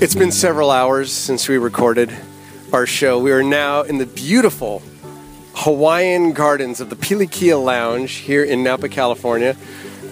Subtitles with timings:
[0.00, 2.16] It's been several hours since we recorded
[2.72, 3.18] our show.
[3.18, 4.80] We are now in the beautiful
[5.54, 9.56] Hawaiian gardens of the Pilikia Lounge here in Napa, California,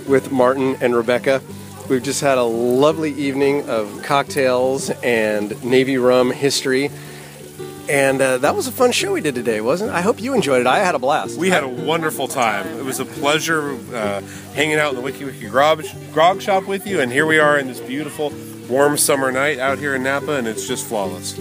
[0.08, 1.40] with Martin and Rebecca.
[1.88, 6.90] We've just had a lovely evening of cocktails and Navy rum history.
[7.88, 9.94] And uh, that was a fun show we did today, wasn't it?
[9.94, 10.66] I hope you enjoyed it.
[10.66, 11.38] I had a blast.
[11.38, 12.66] We had a wonderful time.
[12.76, 14.20] It was a pleasure uh,
[14.52, 17.56] hanging out in the Wiki Wiki grog, grog shop with you, and here we are
[17.56, 18.32] in this beautiful,
[18.68, 21.34] warm summer night out here in Napa, and it's just flawless.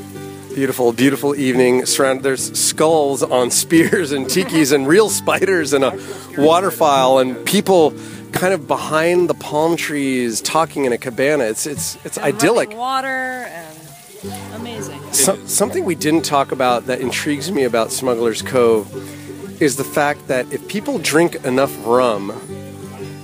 [0.54, 1.86] Beautiful, beautiful evening.
[1.86, 6.00] Surrounded, there's skulls on spears and tikis and real spiders and a
[6.38, 7.94] waterfowl and people
[8.32, 11.44] kind of behind the palm trees talking in a cabana.
[11.46, 12.72] It's it's it's And idyllic.
[12.76, 13.08] water
[13.50, 13.78] and
[14.56, 15.02] amazing.
[15.12, 18.88] So, something we didn't talk about that intrigues me about Smuggler's Cove
[19.62, 22.32] is the fact that if people drink enough rum,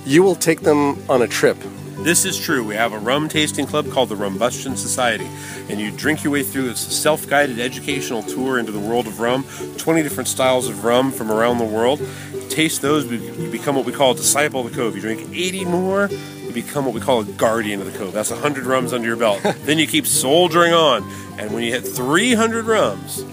[0.04, 1.56] you will take them on a trip.
[2.02, 2.64] This is true.
[2.64, 5.28] We have a rum tasting club called the Rumbustion Society,
[5.68, 9.44] and you drink your way through this self-guided educational tour into the world of rum.
[9.78, 12.00] Twenty different styles of rum from around the world.
[12.48, 14.96] Taste those, you become what we call a disciple of the cove.
[14.96, 18.12] You drink 80 more, you become what we call a guardian of the cove.
[18.12, 19.40] That's 100 rums under your belt.
[19.60, 23.24] then you keep soldiering on, and when you hit 300 rums,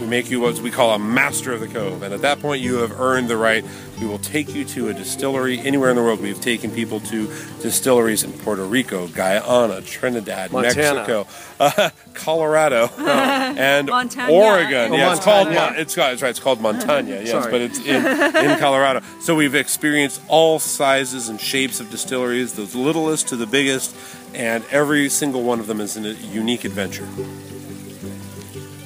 [0.00, 2.02] we make you what we call a master of the cove.
[2.02, 3.64] And at that point, you have earned the right.
[4.00, 6.20] We will take you to a distillery anywhere in the world.
[6.20, 7.26] We've taken people to
[7.62, 10.94] distilleries in Puerto Rico, Guyana, Trinidad, Montana.
[10.96, 11.26] Mexico,
[11.58, 14.32] uh, Colorado, and Montana.
[14.32, 14.92] Oregon.
[14.92, 15.70] Oh, yeah, it's called Montanya.
[15.72, 16.28] Mon- it's called it's right.
[16.30, 17.14] It's called Montanya.
[17.16, 17.50] Yes, Sorry.
[17.50, 19.00] but it's in in Colorado.
[19.20, 23.96] So we've experienced all sizes and shapes of distilleries, the littlest to the biggest,
[24.34, 27.08] and every single one of them is a unique adventure.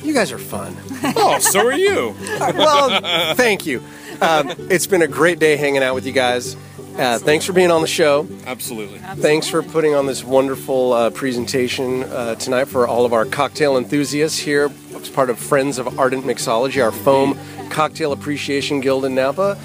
[0.03, 0.77] You guys are fun.
[1.17, 2.15] Oh, so are you.
[2.39, 3.83] well, thank you.
[4.21, 6.57] Um, it's been a great day hanging out with you guys.
[6.97, 8.29] Uh, thanks for being on the show.
[8.47, 8.99] Absolutely.
[8.99, 13.79] Thanks for putting on this wonderful uh, presentation uh, tonight for all of our cocktail
[13.79, 17.39] enthusiasts here as part of Friends of Ardent Mixology, our foam
[17.71, 19.59] cocktail appreciation guild in Napa.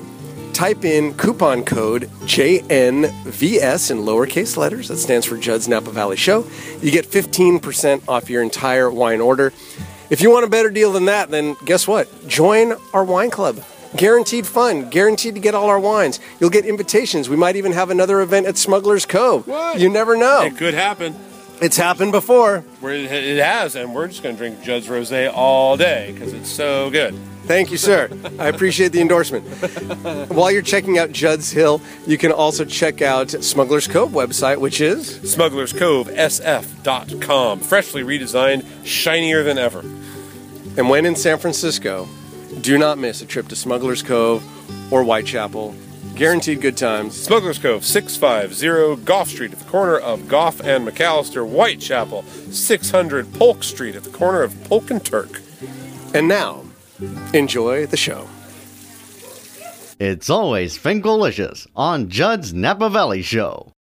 [0.56, 4.88] type in coupon code JNVS in lowercase letters.
[4.88, 6.48] That stands for Judd's Napa Valley Show.
[6.82, 9.52] You get 15% off your entire wine order.
[10.10, 12.28] If you want a better deal than that, then guess what?
[12.28, 13.62] Join our wine club.
[13.98, 16.20] Guaranteed fun, guaranteed to get all our wines.
[16.40, 17.28] You'll get invitations.
[17.28, 19.48] We might even have another event at Smuggler's Cove.
[19.48, 19.80] What?
[19.80, 20.44] You never know.
[20.44, 21.16] It could happen.
[21.62, 22.64] It's happened before.
[22.82, 26.90] It has, and we're just going to drink Judd's Rosé all day because it's so
[26.90, 27.14] good.
[27.48, 28.10] Thank you, sir.
[28.40, 29.46] I appreciate the endorsement.
[30.32, 34.82] While you're checking out Judd's Hill, you can also check out Smuggler's Cove website, which
[34.82, 37.60] is SmugglersCoveSF.com.
[37.60, 39.82] Freshly redesigned, shinier than ever.
[40.78, 42.10] And when in San Francisco,
[42.62, 44.44] do not miss a trip to Smuggler's Cove
[44.92, 45.76] or Whitechapel.
[46.16, 47.22] Guaranteed good times.
[47.22, 53.64] Smuggler's Cove, 650 Gough Street at the corner of Gough and McAllister, Whitechapel, 600 Polk
[53.64, 55.42] Street at the corner of Polk and Turk.
[56.14, 56.65] And now,
[57.34, 58.28] enjoy the show.
[60.00, 63.72] It's always Finkelicious on Judd's Napa Valley Show.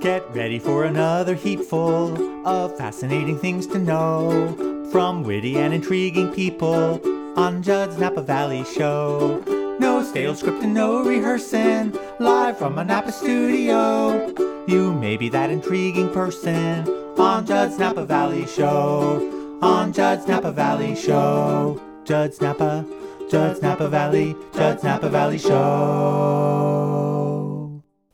[0.00, 6.98] Get ready for another heapful of fascinating things to know from witty and intriguing people
[7.38, 9.44] on Judd's Napa Valley Show.
[9.78, 14.34] No stale script and no rehearsing, live from a Napa studio.
[14.66, 16.88] You may be that intriguing person
[17.18, 19.39] on Judd's Napa Valley Show.
[19.62, 21.78] On Judd's Napa Valley Show.
[22.04, 22.86] Judd's Napa,
[23.30, 25.52] Judd's Napa Valley, Judd's Napa Valley Show.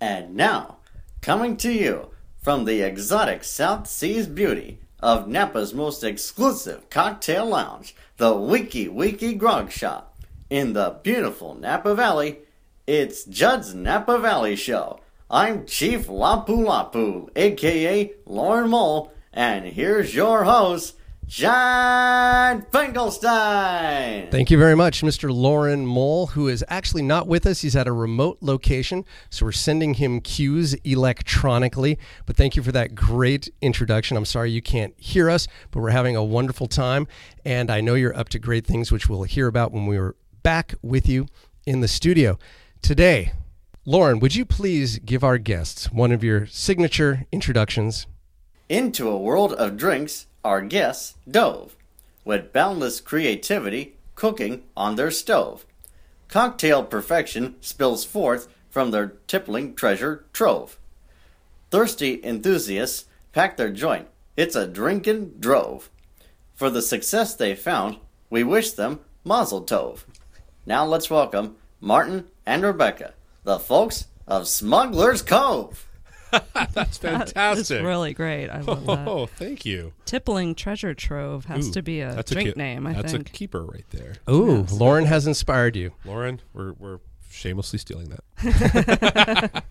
[0.00, 0.79] And now,
[1.23, 2.11] coming to you
[2.43, 9.32] from the exotic South Seas beauty of Napa's most exclusive cocktail lounge, the Wiki Wiki
[9.35, 10.19] Grog Shop,
[10.50, 12.41] in the beautiful Napa Valley,
[12.88, 14.99] it's Judd's Napa Valley Show.
[15.31, 20.94] I'm Chief Lapu Lapu, aka Lauren Mole, and here's your host,
[21.28, 24.31] John Finkelstein.
[24.31, 25.34] Thank you very much, Mr.
[25.34, 27.62] Lauren Mole, who is actually not with us.
[27.62, 31.99] He's at a remote location, so we're sending him cues electronically.
[32.26, 34.17] But thank you for that great introduction.
[34.17, 37.08] I'm sorry you can't hear us, but we're having a wonderful time.
[37.44, 40.14] And I know you're up to great things, which we'll hear about when we are
[40.44, 41.26] back with you
[41.67, 42.38] in the studio.
[42.82, 43.32] Today,
[43.84, 48.06] Lauren, would you please give our guests one of your signature introductions?
[48.69, 51.75] Into a world of drinks, our guests dove,
[52.25, 55.66] with boundless creativity cooking on their stove.
[56.28, 60.78] Cocktail perfection spills forth from their tippling treasure trove.
[61.72, 64.06] Thirsty enthusiasts pack their joint.
[64.37, 65.90] It's a drinking drove.
[66.54, 67.96] For the success they found,
[68.31, 70.04] we wish them mazel tov.
[70.64, 75.86] Now let's welcome Martin and Rebecca, the folks of Smuggler's Cove.
[76.55, 77.82] That's It's fantastic.
[77.84, 78.49] really great.
[78.49, 79.06] I love that.
[79.08, 79.93] Oh, thank you.
[80.05, 83.28] Tippling Treasure Trove has Ooh, to be a that's drink ki- name, I that's think.
[83.28, 84.14] a keeper right there.
[84.31, 84.73] Ooh, Yes.
[84.73, 85.93] Lauren has inspired you.
[86.05, 86.99] Lauren, we're, we're
[87.31, 89.62] shamelessly stealing that.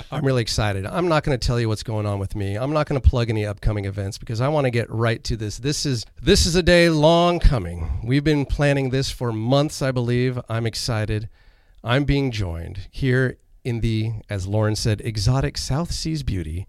[0.10, 0.86] I'm really excited.
[0.86, 2.56] I'm not going to tell you what's going on with me.
[2.56, 5.36] I'm not going to plug any upcoming events because I want to get right to
[5.36, 5.58] this.
[5.58, 8.00] This is this is a day long coming.
[8.04, 10.38] We've been planning this for months, I believe.
[10.48, 11.28] I'm excited.
[11.84, 13.38] I'm being joined here
[13.68, 16.66] in the, as Lauren said, exotic South Seas beauty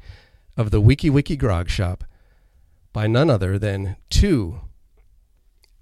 [0.57, 2.03] of the Wiki Wiki Grog Shop
[2.91, 4.59] by none other than two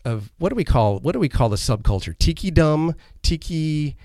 [0.05, 2.15] of what do we call what do we call the subculture?
[2.17, 2.93] Tiki dum,
[3.23, 3.97] tiki,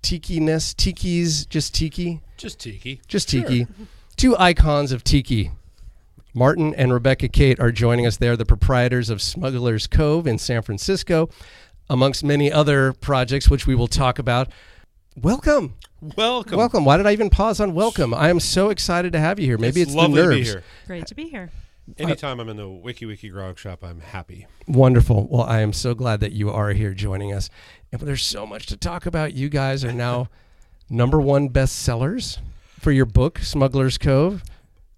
[0.00, 3.00] tiki-ness, tiki's, just tiki Just tiki.
[3.08, 3.66] just tiki.
[4.16, 5.50] Two icons of tiki.
[6.32, 8.16] Martin and Rebecca Cate are joining us.
[8.16, 11.28] They're the proprietors of Smuggler's Cove in San Francisco,
[11.88, 14.48] amongst many other projects which we will talk about.
[15.16, 15.74] Welcome.
[16.16, 16.56] Welcome.
[16.56, 16.84] Welcome.
[16.84, 18.14] Why did I even pause on welcome?
[18.14, 19.58] I am so excited to have you here.
[19.58, 20.36] Maybe it's, lovely the nerves.
[20.36, 20.62] to be here.
[20.86, 21.50] Great to be here.
[21.98, 24.46] Anytime I'm in the Wiki Wiki Grog shop, I'm happy.
[24.68, 25.26] Wonderful.
[25.28, 27.50] Well, I am so glad that you are here joining us.
[27.90, 29.34] And there's so much to talk about.
[29.34, 30.28] You guys are now
[30.90, 32.38] number one bestsellers
[32.78, 34.44] for your book, Smuggler's Cove.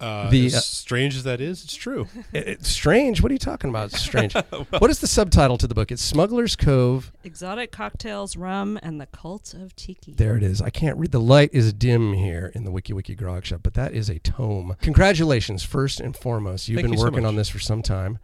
[0.03, 2.09] Uh, The, as uh, strange as that is, it's true.
[2.33, 3.23] It- it's strange.
[3.23, 3.93] What are you talking about?
[3.93, 4.35] It's strange.
[4.79, 5.93] what is the subtitle to the book?
[5.93, 7.13] It's Smuggler's Cove.
[7.25, 10.13] Exotic cocktails, rum, and the cult of tiki.
[10.15, 10.61] There it is.
[10.61, 11.13] I can't read.
[11.13, 14.19] The light is dim here in the Wiki Wiki Grog Shop, but that is a
[14.19, 14.75] tome.
[14.83, 16.69] Congratulations, first and foremost.
[16.69, 17.29] You've Thank been you working much.
[17.29, 18.19] on this for some time.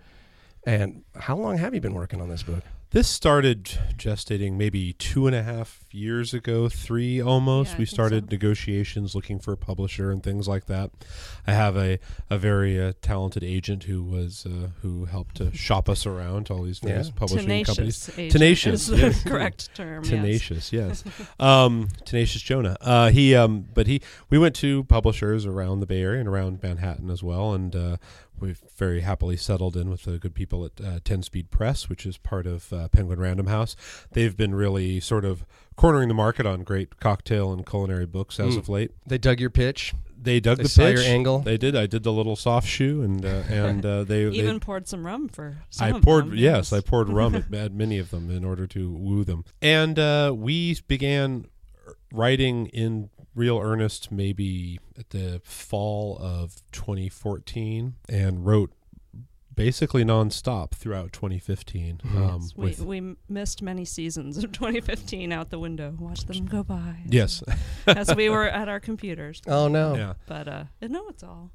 [0.67, 2.63] And how long have you been working on this book?
[2.91, 3.65] This started
[3.97, 7.73] gestating maybe two and a half years ago, three almost.
[7.73, 8.29] Yeah, we started so.
[8.31, 10.91] negotiations, looking for a publisher and things like that.
[11.47, 11.99] I have a,
[12.31, 16.55] a very uh, talented agent who was uh, who helped to shop us around to
[16.55, 17.13] all these various Yeah.
[17.17, 18.07] publishing companies.
[18.07, 18.19] Tenacious.
[18.19, 19.23] agent Tenacious, is the yes.
[19.25, 20.05] correct term.
[20.05, 20.11] yes.
[20.11, 21.05] Tenacious, yes.
[21.41, 22.77] um, tenacious Jonah.
[22.81, 24.01] Uh, he, um, but he,
[24.31, 27.97] we went to publishers around the Bay Area and around Manhattan as well, and uh,
[28.41, 32.07] we've very happily settled in with the good people at uh, Ten Speed Press, which
[32.07, 33.75] is part of uh, Penguin Random House.
[34.13, 35.45] They've been really sort of
[35.79, 38.59] cornering the market on great cocktail and culinary books as Mm.
[38.59, 38.91] of late.
[39.07, 39.95] They dug your pitch.
[40.21, 40.97] They dug They the saw pitch.
[40.99, 41.39] your angle.
[41.39, 41.77] They did.
[41.77, 45.07] I did the little soft shoe, and uh, and uh, they they Even poured some
[45.07, 48.11] rum for some I of poured them, yes, I poured rum at, at many of
[48.11, 51.47] them in order to woo them, and uh, we began
[52.13, 58.73] writing in real earnest maybe at the fall of 2014, and wrote
[59.59, 62.01] basically nonstop throughout 2015.
[62.05, 62.17] Mhm.
[62.17, 65.95] Um, we, we missed many seasons of 2015 out the window.
[65.99, 66.97] Watch them go by.
[67.07, 67.43] yes,
[67.87, 69.43] as we were at our computers.
[69.47, 69.95] Oh, no.
[69.95, 71.51] yeah, But uh, no, it's all.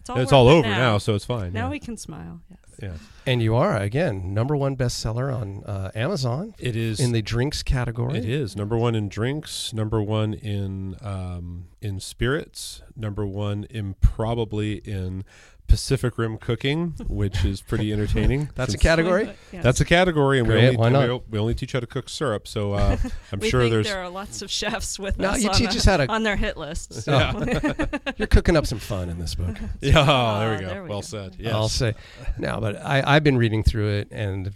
[0.00, 0.96] It's all, it's all over now.
[0.96, 1.52] so it's fine.
[1.52, 1.70] Now yeah.
[1.70, 2.40] we can smile.
[2.48, 2.58] Yes.
[2.82, 2.92] yeah,
[3.26, 7.62] And you are, again, number one bestseller on uh, Amazon it is in the drinks
[7.62, 8.16] category.
[8.16, 13.96] It is number one in drinks, number one in um, in spirits, number one in
[14.00, 15.24] probably in
[15.68, 18.48] Pacific Rim cooking, which is pretty entertaining.
[18.56, 19.30] That's a Since- category?
[19.52, 19.62] Yes.
[19.62, 21.08] That's a category, and Great, we only, why not?
[21.08, 22.48] we we only teach how to cook syrup.
[22.48, 22.96] So uh,
[23.32, 25.70] I'm sure think there's there are lots of chefs with No, us you on, teach
[25.70, 26.94] the- us how to- on their hit list.
[26.94, 27.12] So.
[28.16, 29.56] You're cooking up some fun in this book.
[29.80, 30.38] yeah.
[30.40, 30.66] there we go.
[30.68, 31.06] there we well go.
[31.06, 31.36] said.
[31.38, 31.54] Yes.
[31.54, 31.94] I'll say.
[32.38, 34.52] No, but I, I've been reading through it and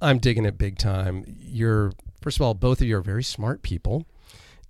[0.00, 1.24] I'm digging it big time.
[1.38, 1.92] You're,
[2.22, 4.06] first of all, both of you are very smart people.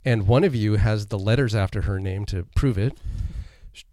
[0.04, 2.98] And one of you has the letters after her name to prove it.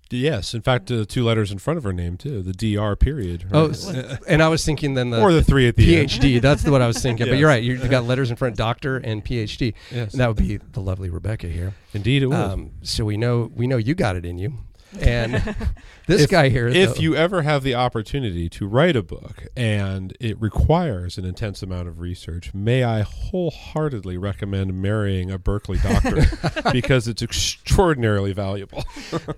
[0.10, 0.54] Yes.
[0.54, 2.42] In fact, uh, two letters in front of her name too.
[2.42, 3.46] The dr period.
[3.52, 3.72] Oh, right?
[3.72, 6.10] s- and I was thinking then the, or the three at the end.
[6.10, 6.42] PhD.
[6.42, 7.28] That's what I was thinking.
[7.28, 7.64] But you're right.
[7.64, 9.74] You have got letters in front, doctor and PhD.
[9.92, 10.14] Yes.
[10.14, 11.74] And that would be the lovely Rebecca here.
[11.94, 12.36] Indeed, it would.
[12.36, 14.54] Um, so we know we know you got it in you.
[15.00, 15.34] And
[16.08, 19.46] this If- guy here, if though- you ever have the opportunity to write a book
[19.56, 25.78] and it requires an intense amount of research, may I wholeheartedly recommend marrying a Berkeley
[25.78, 26.26] doctor
[26.72, 28.84] because it's extraordinarily valuable.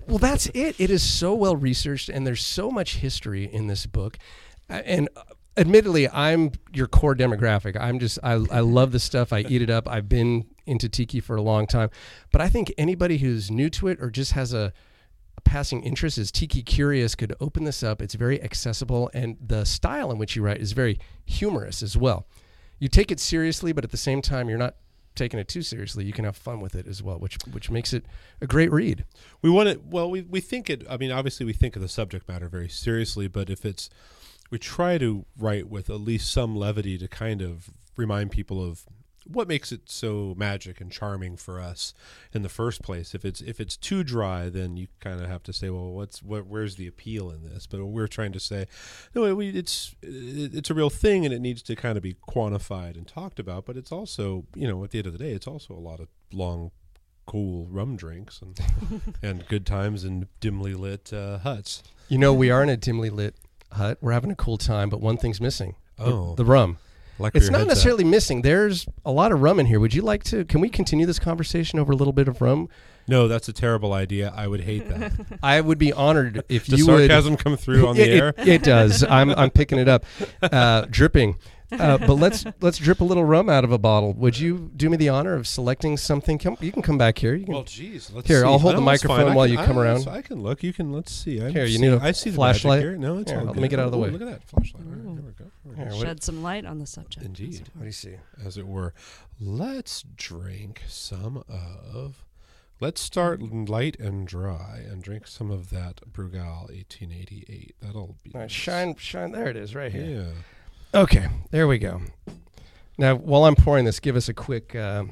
[0.06, 0.76] Well, that's it.
[0.78, 4.18] It is so well researched, and there's so much history in this book.
[4.68, 5.22] And uh,
[5.56, 7.76] admittedly, I'm your core demographic.
[7.80, 9.32] I'm just I, I love this stuff.
[9.32, 9.88] I eat it up.
[9.88, 11.90] I've been into tiki for a long time,
[12.30, 14.72] but I think anybody who's new to it or just has a
[15.44, 18.00] passing interest is tiki curious could open this up.
[18.00, 22.26] It's very accessible, and the style in which you write is very humorous as well.
[22.78, 24.76] You take it seriously, but at the same time, you're not
[25.14, 26.04] taking it too seriously.
[26.04, 28.04] You can have fun with it as well, which which makes it
[28.40, 29.04] a great read.
[29.40, 29.84] We want it.
[29.84, 30.84] Well, we we think it.
[30.88, 33.90] I mean, obviously, we think of the subject matter very seriously, but if it's,
[34.50, 38.84] we try to write with at least some levity to kind of remind people of
[39.26, 41.94] what makes it so magic and charming for us
[42.32, 43.14] in the first place.
[43.14, 46.22] If it's if it's too dry, then you kind of have to say, well, what's
[46.22, 46.46] what?
[46.46, 47.66] Where's the appeal in this?
[47.66, 48.66] But we're trying to say,
[49.14, 52.96] no, we, it's it's a real thing, and it needs to kind of be quantified
[52.96, 53.64] and talked about.
[53.66, 56.00] But it's also, you know, at the end of the day, it's also a lot
[56.00, 56.70] of long
[57.24, 58.58] cool rum drinks and
[59.22, 61.82] and good times in dimly lit uh, huts.
[62.08, 63.36] You know, we are in a dimly lit
[63.70, 63.98] hut.
[64.00, 65.76] We're having a cool time, but one thing's missing.
[65.98, 66.34] The- Oh.
[66.34, 66.78] the rum.
[67.22, 68.42] Like It's not necessarily missing.
[68.42, 69.80] There's a lot of rum in here.
[69.80, 70.44] Would you like to?
[70.44, 72.68] Can we continue this conversation over a little bit of rum?
[73.08, 74.32] No, that's a terrible idea.
[74.36, 75.12] I would hate that.
[75.42, 78.06] I would be honored if Does you sarcasm come through on would.
[78.06, 78.28] the it, air?
[78.38, 79.02] It, it does.
[79.04, 80.04] I'm I'm picking it up,
[80.42, 81.36] uh, dripping.
[81.72, 84.12] Uh, but let's let's drip a little rum out of a bottle.
[84.14, 86.38] Would you do me the honor of selecting something?
[86.38, 87.34] Come, you can come back here.
[87.34, 88.10] You can, Well, geez.
[88.12, 88.46] Let's Here, see.
[88.46, 89.34] I'll hold the No, it's microphone fine.
[89.34, 90.08] While can- you come I, around.
[90.08, 90.62] I can look.
[90.62, 90.92] You can.
[90.92, 91.40] Let's see.
[91.42, 92.80] I Here, you see, need a I see the flashlight?
[92.80, 92.98] Magic here.
[92.98, 93.62] No, it's Here, all let good.
[93.62, 94.10] me get out of the Ooh, way.
[94.10, 94.84] Look at that flashlight.
[94.84, 95.76] All right, there we go.
[95.76, 95.96] Here, go.
[95.96, 97.24] what- Shed some light on the subject.
[97.24, 97.68] Indeed.
[97.74, 98.14] what do you see?
[98.44, 98.92] As it were.
[99.40, 102.24] Let's drink some of.
[102.80, 107.76] Let's start light and dry and drink some of that Brugal 1888.
[107.80, 108.50] That'll be All right, nice.
[108.50, 109.30] shine, shine.
[109.30, 110.04] There it is, right here.
[110.04, 110.30] Yeah.
[110.94, 112.02] Okay, there we go.
[112.98, 115.04] Now, while I'm pouring this, give us a quick uh,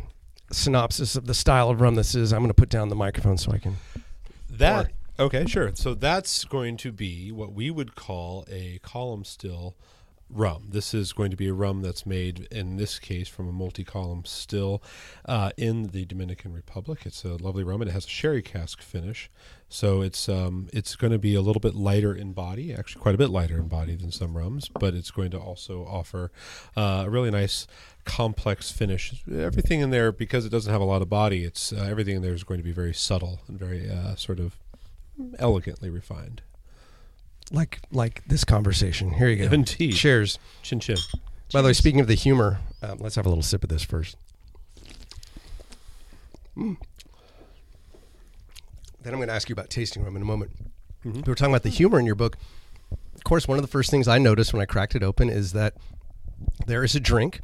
[0.53, 2.33] synopsis of the style of rum this is.
[2.35, 3.77] I'm going to put down the microphone so I can.
[4.51, 5.71] That okay, sure.
[5.75, 9.75] So that's going to be what we would call a column still
[10.33, 10.67] rum.
[10.69, 14.25] This is going to be a rum that's made in this case from a multi-column
[14.25, 14.83] still
[15.27, 17.01] uh, in the Dominican Republic.
[17.05, 19.31] It's a lovely rum, and it has a sherry cask finish.
[19.69, 23.15] So it's um, it's going to be a little bit lighter in body, actually quite
[23.15, 26.33] a bit lighter in body than some rums, but it's going to also offer
[26.77, 27.67] uh, a really nice
[28.05, 29.23] complex finish.
[29.33, 31.45] Everything in there because it doesn't have a lot of body.
[31.45, 34.41] It's uh, everything in there is going to be very subtle and very uh, sort
[34.41, 34.57] of
[35.39, 36.43] elegantly refined.
[37.51, 39.13] Like like this conversation.
[39.13, 39.53] Here you go.
[39.55, 39.95] Indeed.
[39.95, 40.39] Cheers.
[40.63, 40.97] Chin chin.
[41.53, 43.83] By the way, speaking of the humor, um, let's have a little sip of this
[43.83, 44.17] first.
[46.57, 46.77] Mm.
[49.03, 50.53] Then I'm going to ask you about tasting room in a moment.
[51.05, 52.37] We were talking about the humor in your book.
[53.15, 55.53] Of course, one of the first things I noticed when I cracked it open is
[55.53, 55.75] that
[56.67, 57.41] there is a drink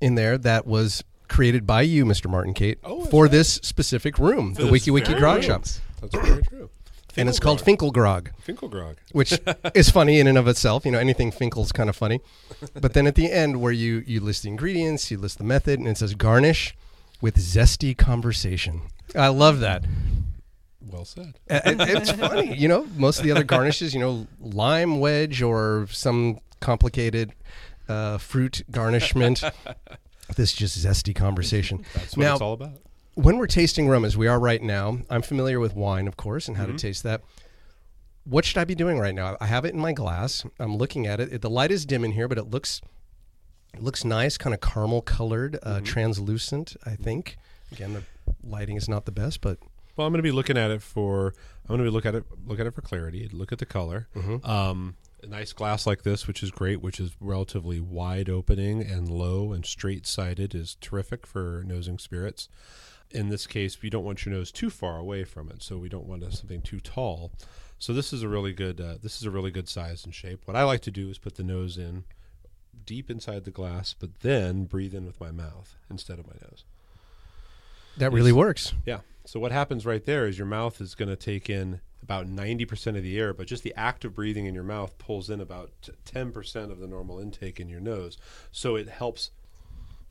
[0.00, 2.28] in there that was created by you, Mr.
[2.28, 3.30] Martin Cate, Oh, for right.
[3.30, 5.44] this specific room, the Wiki Wiki Grog.
[5.44, 5.64] Shop.
[6.00, 6.70] That's very true.
[7.20, 8.30] And it's called Finkelgrog.
[8.46, 8.96] Finkelgrog.
[9.12, 9.38] which
[9.74, 10.84] is funny in and of itself.
[10.84, 12.20] You know, anything Finkel's kind of funny.
[12.74, 15.78] But then at the end, where you you list the ingredients, you list the method,
[15.78, 16.74] and it says garnish
[17.20, 18.82] with zesty conversation.
[19.14, 19.84] I love that.
[20.80, 21.34] Well said.
[21.48, 22.56] It- it's funny.
[22.56, 27.32] You know, most of the other garnishes, you know, lime wedge or some complicated
[27.88, 29.42] uh, fruit garnishment.
[30.36, 31.84] this just zesty conversation.
[31.94, 32.78] That's what now, it's all about.
[33.22, 36.48] When we're tasting rum as we are right now, I'm familiar with wine, of course,
[36.48, 36.76] and how Mm-hmm.
[36.76, 37.22] to taste that.
[38.24, 39.36] What should I be doing right now?
[39.40, 40.44] I have it in my glass.
[40.58, 41.40] I'm looking at it.
[41.40, 42.80] The light is dim in here, but it looks
[43.72, 45.84] it looks nice, kind of caramel colored, uh, Mm-hmm.
[45.84, 46.76] translucent.
[46.84, 47.36] I think.
[47.72, 48.02] Again, the
[48.42, 49.58] lighting is not the best, but
[49.96, 51.34] Well, I'm going to be looking at it for.
[51.64, 52.24] I'm going to be look at it.
[52.46, 53.28] Look at it for clarity.
[53.32, 54.08] Look at the color.
[54.44, 59.08] Um, a nice glass like this, which is great, which is relatively wide opening and
[59.08, 62.48] low and straight sided, is terrific for nosing spirits.
[63.12, 65.88] In this case, we don't want your nose too far away from it, so we
[65.88, 67.32] don't want something too tall.
[67.78, 68.80] So this is a really good.
[68.80, 70.42] Uh, this is a really good size and shape.
[70.44, 72.04] What I like to do is put the nose in
[72.84, 76.64] deep inside the glass, but then breathe in with my mouth instead of my nose.
[77.96, 78.74] that really works.
[78.86, 79.00] Yeah.
[79.24, 82.96] So what happens right there is your mouth is going to take in about 90%
[82.96, 85.70] of the air, but just the act of breathing in your mouth pulls in about
[86.04, 88.16] 10% of the normal intake in your nose.
[88.50, 89.30] So it helps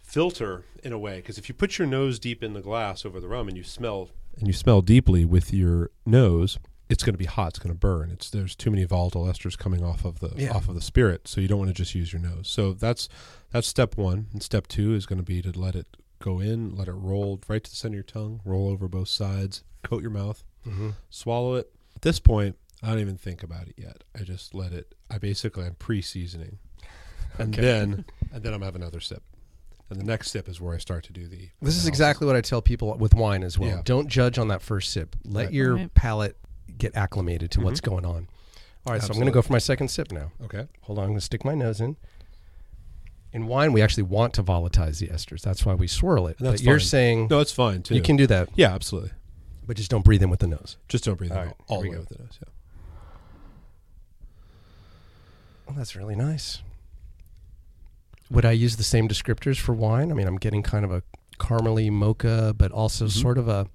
[0.09, 3.19] filter in a way because if you put your nose deep in the glass over
[3.19, 6.57] the rum and you smell and you smell deeply with your nose,
[6.89, 8.09] it's going to be hot, it's going to burn.
[8.09, 10.51] It's there's too many volatile esters coming off of the Yeah.
[10.53, 12.47] off of the spirit, so you don't want to just use your nose.
[12.47, 13.07] So that's
[13.51, 14.27] that's step 1.
[14.33, 15.87] And step 2 is going to be to let it
[16.19, 19.09] go in, let it roll right to the center of your tongue, roll over both
[19.09, 20.89] sides, coat your mouth, mm-hmm.
[21.09, 21.71] swallow it.
[21.95, 24.03] At this point, I don't even think about it yet.
[24.19, 24.95] I just let it.
[25.11, 26.57] I basically I'm pre-seasoning,
[27.37, 27.61] and Okay.
[27.61, 29.21] then and then I'm have another sip,
[29.89, 31.49] and the next sip is where I start to do the.
[31.61, 33.69] This is exactly what I tell people with wine as well.
[33.69, 33.81] Yeah.
[33.83, 35.15] Don't judge on that first sip.
[35.25, 35.53] Let Right.
[35.53, 35.93] your Right.
[35.93, 36.37] palate
[36.77, 37.89] get acclimated to what's Mm-hmm.
[37.91, 38.27] going on.
[38.85, 40.31] All right, so I'm going to go for my second sip now.
[40.45, 40.65] Okay.
[40.81, 41.97] Hold on, I'm going to stick my nose in.
[43.33, 45.41] In wine, we actually want to volatilize the esters.
[45.41, 46.37] That's why we swirl it.
[46.39, 46.85] That's but you're fine.
[46.87, 47.93] saying No, it's fine too.
[47.95, 49.11] you can do that, Yeah, absolutely.
[49.67, 50.77] but just don't breathe in with the nose.
[50.87, 51.99] Just don't breathe All all, right, all here the way go.
[52.09, 52.39] with the nose.
[52.41, 52.49] Yeah.
[55.67, 56.61] Oh, that's really nice.
[58.31, 60.11] Would I use the same descriptors for wine?
[60.11, 61.01] I mean, I'm getting kind of a
[61.39, 63.11] caramely mocha, but also Mhm.
[63.21, 63.67] sort of a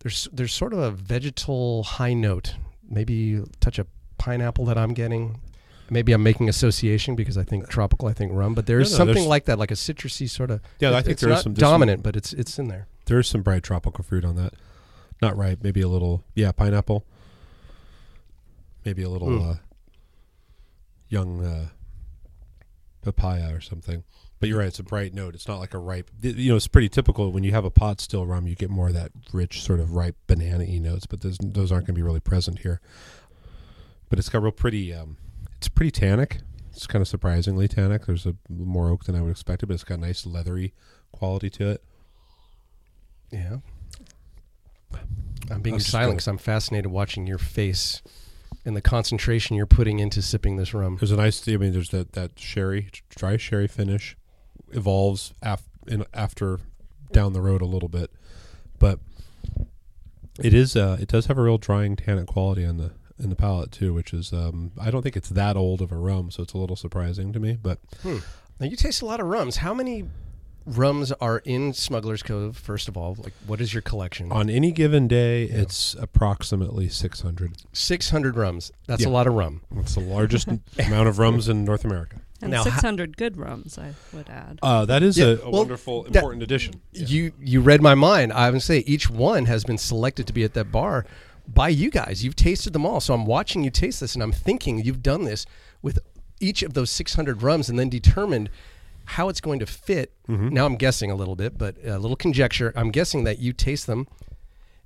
[0.00, 2.54] there's there's sort of a vegetal high note,
[2.88, 5.40] maybe a touch of pineapple that I'm getting.
[5.90, 8.98] Maybe I'm making association because I think tropical, I think rum, but there is No,
[8.98, 10.60] no, something like that, like a citrusy sort of.
[10.80, 12.86] Yeah, I think there is some- there's some- dominant, but it's it's in there.
[13.06, 14.54] There is some bright tropical fruit on that.
[15.20, 16.22] Not ripe, maybe a little.
[16.34, 17.04] Yeah, pineapple.
[18.84, 19.50] Maybe a little Mm.
[19.50, 19.54] uh,
[21.08, 21.68] young uh,
[23.02, 24.04] papaya or something.
[24.40, 25.34] But you're right; it's a bright note.
[25.34, 26.10] It's not like a ripe.
[26.20, 28.46] You know, it's pretty typical when you have a pot still rum.
[28.46, 31.06] You get more of that rich, sort of ripe banana-y notes.
[31.06, 32.80] But those those aren't going to be really present here.
[34.08, 34.94] But it's got real pretty.
[34.94, 35.16] Um,
[35.56, 36.38] it's pretty tannic.
[36.72, 38.06] It's kind of surprisingly tannic.
[38.06, 40.72] There's a more oak than I would expect, it, but it's got a nice leathery
[41.10, 41.84] quality to it.
[43.32, 43.56] Yeah.
[45.50, 48.02] I'm being just silent because I'm fascinated watching your face
[48.64, 50.96] and the concentration you're putting into sipping this rum.
[50.98, 51.46] There's a nice.
[51.48, 54.16] I mean, there's that that sherry, dry sherry finish,
[54.72, 56.60] evolves af, in, after
[57.12, 58.10] down the road a little bit,
[58.78, 59.00] but
[60.42, 60.76] it is.
[60.76, 63.92] Uh, it does have a real drying tannic quality on the in the palate too,
[63.94, 64.32] which is.
[64.32, 67.32] Um, I don't think it's that old of a rum, so it's a little surprising
[67.32, 67.58] to me.
[67.60, 69.56] But Now you taste a lot of rums.
[69.58, 70.04] How many
[70.76, 72.56] rums are in Smuggler's Cove?
[72.56, 74.30] First of all, like what is your collection?
[74.32, 77.52] on any given day, it's approximately 600.
[77.72, 78.70] Six hundred rums.
[78.86, 79.08] That's Yeah.
[79.08, 79.62] a lot of rum.
[79.70, 80.48] That's the largest
[80.78, 82.20] amount of rums in North America.
[82.40, 84.60] And Now, ho- 600 good rums, I would add.
[84.62, 86.80] Uh, that is Yeah, a, a well, wonderful, that- important addition.
[86.92, 87.06] Yeah.
[87.06, 88.32] You you read my mind.
[88.32, 91.04] I would say each one has been selected to be at that bar
[91.48, 92.22] by you guys.
[92.22, 93.00] You've tasted them all.
[93.00, 95.46] So I'm watching you taste this, and I'm thinking you've done this
[95.82, 95.98] with
[96.40, 98.50] each of those 600 rums, and then determined
[99.08, 100.12] how it's going to fit.
[100.28, 102.72] Now I'm guessing a little bit, but a little conjecture.
[102.76, 104.06] I'm guessing that you taste them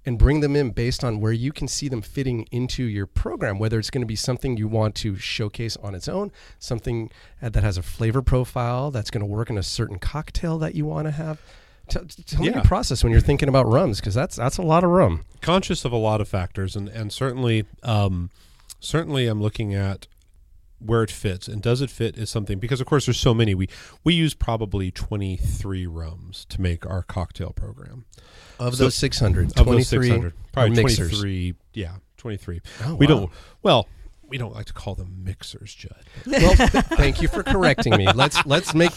[0.07, 3.59] and bring them in based on where you can see them fitting into your program,
[3.59, 7.11] whether it's going to be something you want to showcase on its own, something
[7.41, 10.75] uh, that has a flavor profile that's going to work in a certain cocktail that
[10.75, 11.41] you want to have.
[11.88, 14.85] Tell, tell me your process when you're thinking about rums, because that's that's a lot
[14.85, 15.25] of rum.
[15.41, 18.30] conscious of a lot of factors, and and certainly, um,
[18.78, 20.06] certainly, I'm looking at
[20.84, 23.54] where it fits and does it fit is something because of course there's so many
[23.54, 23.68] we
[24.04, 28.04] we use probably 23 rums to make our cocktail program
[28.58, 31.10] Of So- those 600, of 23 those 600 probably mixers.
[31.21, 33.14] 23 yeah 23 Oh, we wow.
[33.14, 33.30] don't
[33.62, 33.88] well
[34.28, 38.10] we don't like to call them mixers judd Well, th- thank you for correcting me.
[38.12, 38.92] Let's let's make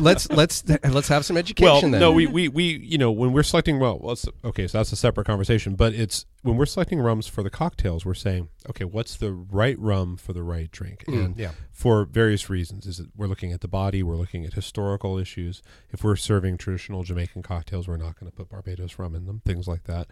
[0.00, 1.70] let's let's let's have some education.
[1.70, 2.00] well then.
[2.00, 5.26] no we, we we you know when we're selecting well okay so that's a separate
[5.26, 9.32] conversation but it's when we're selecting rums for the cocktails we're saying okay what's the
[9.32, 11.52] right rum for the right drink Mm, and yeah.
[11.70, 15.62] for various reasons is it we're looking at the body we're looking at historical issues
[15.90, 19.40] if we're serving traditional jamaican cocktails we're not going to put barbados rum in them
[19.44, 20.08] things like that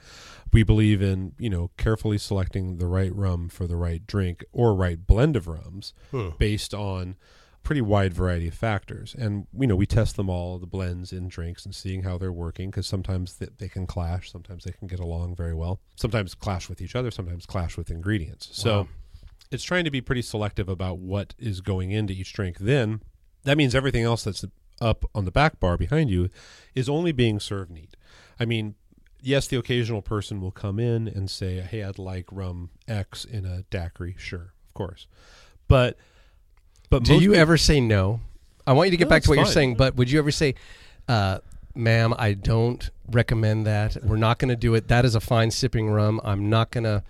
[0.52, 4.74] we believe in you know carefully selecting the right rum for the right drink or
[4.74, 6.30] right blend of rums Hmm.
[6.38, 7.16] based on
[7.62, 9.14] pretty wide variety of factors.
[9.18, 12.32] And you know we test them all the blends in drinks and seeing how they're
[12.32, 15.80] working because sometimes th- they can clash sometimes they can get along very well.
[15.96, 18.48] Sometimes clash with each other sometimes clash with ingredients.
[18.52, 18.88] So
[19.50, 22.58] it's trying to be pretty selective about what is going into each drink.
[22.58, 23.02] Then
[23.44, 24.44] that means everything else that's
[24.80, 26.30] up on the back bar behind you
[26.74, 27.96] is only being served neat.
[28.38, 28.74] I mean
[29.22, 33.44] yes the occasional person will come in and say hey i'd like rum x in
[33.44, 34.16] a daiquiri.
[34.18, 35.06] Sure of course.
[35.68, 35.98] But
[36.90, 38.20] but Do you peop- ever say no?
[38.66, 40.30] I want you to get No, back to what you're saying, but would you ever
[40.30, 40.54] say,
[41.08, 41.38] uh,
[41.74, 43.96] ma'am, I don't recommend that.
[44.04, 44.88] We're not going to do it.
[44.88, 46.20] That is a fine sipping rum.
[46.22, 47.02] I'm not going to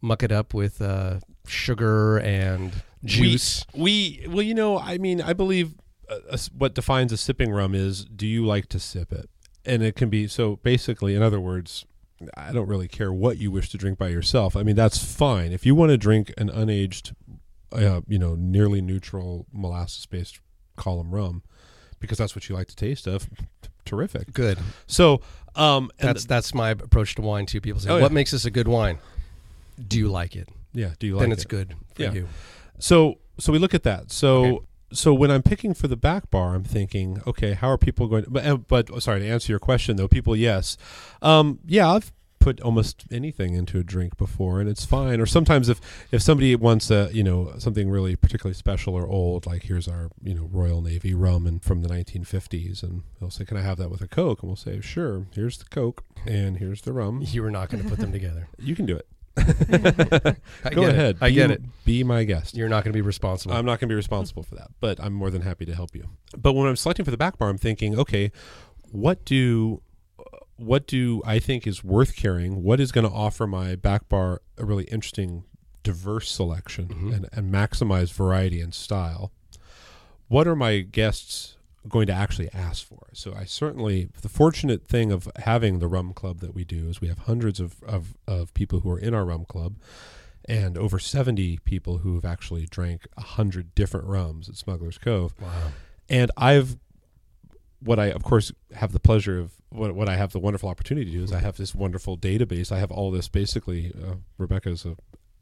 [0.00, 2.72] muck it up with uh, sugar and
[3.04, 3.64] juice.
[3.74, 5.74] We, we well, you know, I mean, I believe
[6.08, 9.28] uh, uh, what defines a sipping rum is do you like to sip it,
[9.64, 10.56] and it can be so.
[10.56, 11.84] Basically, in other words,
[12.36, 14.56] I don't really care what you wish to drink by yourself.
[14.56, 17.14] I mean, that's fine if you want to drink an unaged,
[17.72, 20.40] uh, you know, nearly neutral molasses-based
[20.76, 21.42] column rum,
[22.00, 23.28] because that's what you like to taste of.
[23.84, 24.32] Terrific.
[24.32, 24.58] Good.
[24.86, 25.20] So,
[25.56, 27.60] um, and That's that's my approach to wine too.
[27.60, 28.14] People say, Oh, "What yeah.
[28.14, 28.98] makes this a good wine?"
[29.88, 30.48] Do you like it?
[30.74, 31.24] yeah, do you like it?
[31.24, 31.34] then it?
[31.34, 32.12] it's good for Yeah.
[32.12, 32.28] you.
[32.78, 34.10] So so we look at that.
[34.12, 34.58] So Okay.
[34.92, 38.24] so when I'm picking for the back bar, I'm thinking, okay, how are people going?
[38.24, 40.76] To, but uh, but sorry to answer your question though, people, yes,
[41.22, 42.12] um, yeah, I've
[42.48, 45.20] put almost anything into a drink before, and it's fine.
[45.20, 45.80] Or sometimes if
[46.10, 50.10] if somebody wants a you know something really particularly special or old, like here's our
[50.22, 53.76] you know Royal Navy rum and from the 1950s, and they'll say, can I have
[53.78, 54.42] that with a Coke?
[54.42, 55.26] And we'll say, sure.
[55.34, 57.22] Here's the Coke, and here's the rum.
[57.22, 58.48] You were not going to put them together.
[58.58, 59.06] You can do it.
[59.36, 60.34] Go get
[60.74, 60.88] it.
[60.88, 61.18] ahead.
[61.20, 61.62] I be, get it.
[61.84, 62.56] Be my guest.
[62.56, 63.54] You're not going to be responsible.
[63.54, 65.94] I'm not going to be responsible for that, but I'm more than happy to help
[65.94, 66.08] you.
[66.36, 68.32] But when I'm selecting for the back bar, I'm thinking, okay,
[68.90, 69.80] what do
[70.58, 72.62] what do I think is worth carrying?
[72.62, 75.44] What is going to offer my back bar a really interesting,
[75.82, 77.12] diverse selection mm-hmm.
[77.12, 79.32] and, and maximize variety and style?
[80.26, 81.56] What are my guests
[81.88, 83.06] going to actually ask for?
[83.12, 87.00] So I certainly the fortunate thing of having the rum club that we do is
[87.00, 89.76] we have hundreds of, of, of people who are in our rum club
[90.48, 95.34] and over 70 people who have actually drank 100 different rums at Smuggler's Cove.
[95.40, 95.48] wow.
[96.08, 96.78] And I've,
[97.80, 101.10] what I, of course, have the pleasure of, what, what I have the wonderful opportunity
[101.10, 102.72] to do is I have this wonderful database.
[102.72, 104.14] I have all this basically, uh,
[104.66, 104.96] is a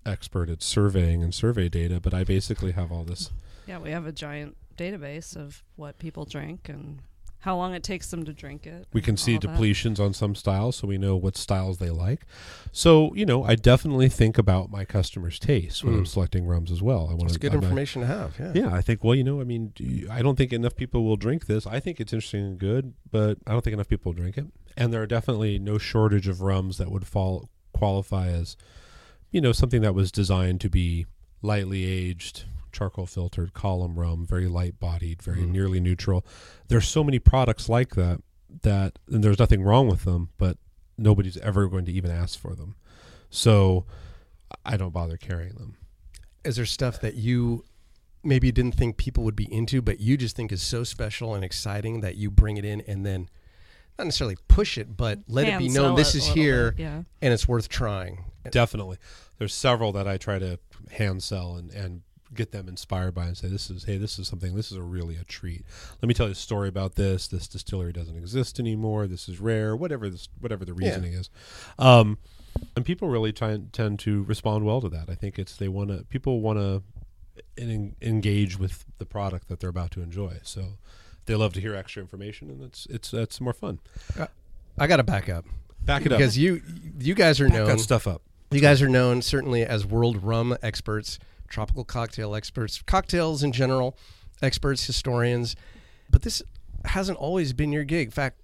[0.04, 3.30] expert at surveying and survey data, but I basically have all this.
[3.66, 7.00] Yeah, we have a giant database of what people drink and
[7.46, 8.88] how long it takes them to drink it.
[8.92, 9.50] We can see all that.
[9.50, 12.26] depletions on some styles, so we know what styles they like.
[12.72, 16.08] So, you know, I definitely think about my customers' tastes when I'm Mm.
[16.08, 17.02] selecting rums as well.
[17.08, 18.34] I want That's to good information to have.
[18.36, 18.52] Yeah.
[18.52, 19.04] Yeah, I think.
[19.04, 21.68] Well, you know, I mean, do you- I don't think enough people will drink this.
[21.68, 24.46] I think it's interesting and good, but I don't think enough people drink it.
[24.76, 28.56] And there are definitely no shortage of rums that would fall qualify as,
[29.30, 31.06] you know, something that was designed to be
[31.42, 32.42] lightly aged,
[32.76, 35.50] charcoal filtered, column rum, very light bodied, very Mm.
[35.50, 36.24] nearly neutral.
[36.68, 38.20] There's so many products like that
[38.62, 40.58] that, and there's nothing wrong with them, but
[40.98, 42.76] nobody's ever going to even ask for them.
[43.30, 43.86] So
[44.64, 45.76] I don't bother carrying them.
[46.44, 47.64] Is there stuff that you
[48.22, 51.44] maybe didn't think people would be into, but you just think is so special and
[51.44, 53.28] exciting that you bring it in and then
[53.98, 57.02] not necessarily push it, but let it be known this is here bit, Yeah.
[57.22, 58.24] and it's worth trying.
[58.50, 58.98] Definitely.
[59.38, 60.58] There's several that I try to
[60.92, 62.02] hand sell and, and
[62.34, 64.82] get them inspired by and say, this is, hey, this is something, this is a
[64.82, 65.64] really a treat.
[66.02, 67.28] Let me tell you a story about this.
[67.28, 69.06] This distillery doesn't exist anymore.
[69.06, 70.88] This is rare, whatever this, whatever the Yeah.
[70.88, 71.30] reasoning is.
[71.78, 72.18] Um,
[72.74, 75.08] and people really try, tend to respond well to that.
[75.08, 76.82] I think it's, they want to, people want to
[77.58, 80.38] en- engage with the product that they're about to enjoy.
[80.42, 80.78] So
[81.26, 83.78] they love to hear extra information and it's, it's, it's more fun.
[84.78, 85.44] I got to back up
[85.82, 86.18] Back it up.
[86.18, 86.60] because you
[86.98, 88.22] you guys are Back known stuff up.
[88.50, 93.96] You guys are known certainly as world rum experts, tropical cocktail experts, cocktails in general,
[94.42, 95.56] experts, historians.
[96.10, 96.42] But this
[96.84, 98.08] hasn't always been your gig.
[98.08, 98.40] In fact,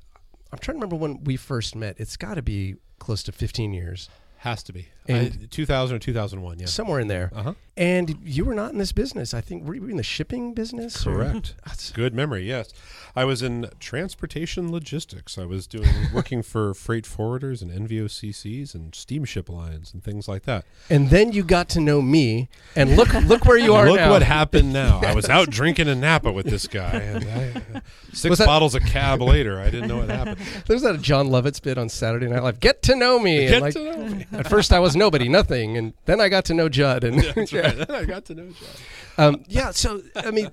[0.53, 1.97] I'm trying to remember when we first met.
[1.99, 4.89] It's got to be close to 15 years, Has to be.
[5.09, 6.67] And- I, 2000 or 2001, yeah.
[6.67, 7.31] somewhere in there.
[7.35, 7.55] Uh-huh.
[7.75, 9.33] And you were not in this business.
[9.33, 11.05] I think were you in the shipping business?
[11.05, 11.55] Correct.
[11.65, 12.43] That's- Good memory.
[12.47, 12.71] Yes,
[13.17, 15.39] I was in transportation logistics.
[15.39, 20.43] I was doing working for freight forwarders and NVOCCs and steamship lines and things like
[20.43, 20.67] that.
[20.91, 24.11] And then you got to know me, and look look where you are Look now.
[24.11, 25.01] what happened now.
[25.03, 27.81] I was out drinking in Napa with this guy, and I, uh,
[28.13, 30.37] six Was that- bottles of cab later, I didn't know what happened.
[30.67, 32.61] There's that Jon Lovitz bit on Saturday Night Live.
[32.61, 33.47] Get to know me.
[33.47, 34.27] Get and like, to know me.
[34.33, 37.05] At first, I was nobody, nothing, and then I got to know Judd.
[37.05, 37.77] And That's right.
[37.89, 39.27] Then I got to know John.
[39.35, 39.71] um, yeah.
[39.71, 40.51] So, I mean,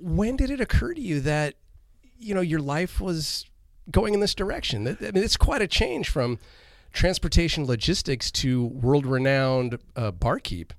[0.00, 1.54] when did it occur to you that
[2.18, 3.46] you know your life was
[3.90, 4.86] going in this direction?
[4.88, 6.38] I mean, it's quite a change from
[6.92, 10.72] transportation logistics to world-renowned uh, barkeep.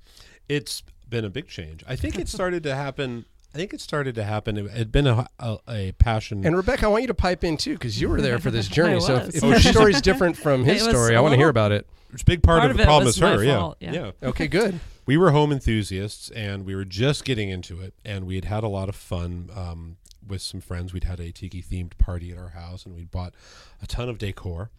[0.49, 1.84] It's been a big change.
[1.88, 3.25] I think it started to happen.
[3.54, 4.58] I think it started to happen.
[4.58, 6.45] It had been a, a, a passion.
[6.45, 8.67] And Rebecca, I want you to pipe in too because you were there for this
[8.77, 8.99] journey.
[9.01, 9.36] So if, was.
[9.36, 11.86] if Oh, your she's- story's different from his story, I want to hear about it.
[12.13, 13.38] It's a big part, Part of of the problem is her.
[13.38, 13.43] my
[13.80, 13.91] yeah.
[13.93, 14.12] yeah.
[14.23, 14.80] Okay, good.
[15.05, 18.63] We were home enthusiasts and we were just getting into it and we had had
[18.63, 20.93] a lot of fun um, with some friends.
[20.93, 23.33] We'd had a tiki themed party at our house and we'd bought
[23.81, 24.69] a ton of decor.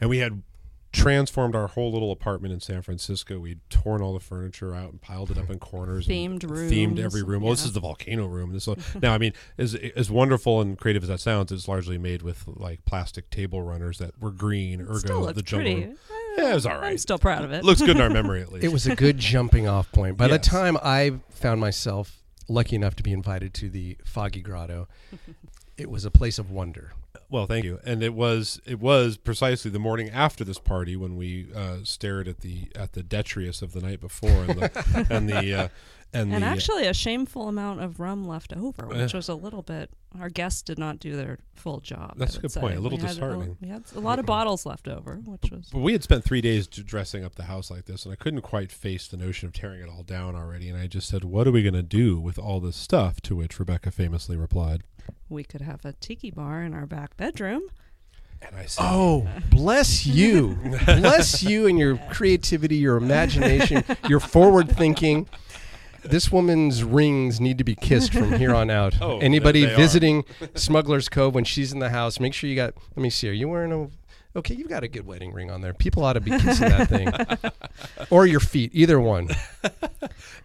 [0.00, 0.42] And we had
[0.92, 5.00] transformed our whole little apartment in san francisco we'd torn all the furniture out and
[5.02, 8.26] piled it up in corners and Themed themed every room well this is the volcano
[8.26, 8.66] room this
[9.02, 12.44] now i mean as, as wonderful and creative as that sounds it's largely made with
[12.46, 15.86] like plastic table runners that were green ergo Still the looks jungle pretty.
[15.88, 15.98] room.
[16.38, 17.64] yeah it was all I'm still proud of it.
[17.64, 20.16] looks good in our memory at least It was a good jumping off point.
[20.16, 24.88] By the time I found myself lucky enough to be invited to the Foggy Grotto,
[25.76, 26.92] it was a place of wonder.
[27.30, 27.78] Well, thank you.
[27.84, 32.26] And it was it was precisely the morning after this party when we uh, stared
[32.26, 35.68] at the at the detritus of the night before and the and the uh,
[36.12, 39.18] and, and the actually, a shameful amount of rum left over, which Uh.
[39.18, 39.90] was a little bit.
[40.18, 42.14] Our guests did not do their full job.
[42.16, 42.60] That's a would good say.
[42.60, 42.76] point.
[42.78, 43.56] A little We had disheartening.
[43.60, 45.68] we had a lot of bottles left over, which was.
[45.70, 48.40] but we had spent three days dressing up the house like this, and I couldn't
[48.40, 50.70] quite face the notion of tearing it all down already.
[50.70, 53.36] And I just said, "What are we going to do with all this stuff?" To
[53.36, 54.84] which Rebecca famously replied,
[55.28, 57.62] We could have a tiki bar in our back bedroom.
[58.40, 60.56] and I said, Oh, bless you.
[60.86, 65.26] bless you and your creativity, your imagination, your forward thinking.
[66.04, 68.96] This woman's rings need to be kissed from here on out.
[69.00, 69.76] Oh, Anybody they are.
[69.76, 72.74] visiting Smuggler's Cove when she's in the house, make sure you got.
[72.96, 73.28] Let me see.
[73.28, 73.88] Are you wearing a
[74.36, 75.72] Okay, you've got a good wedding ring on there.
[75.72, 77.10] People ought to be kissing that thing,
[78.10, 79.28] or your feet, either one.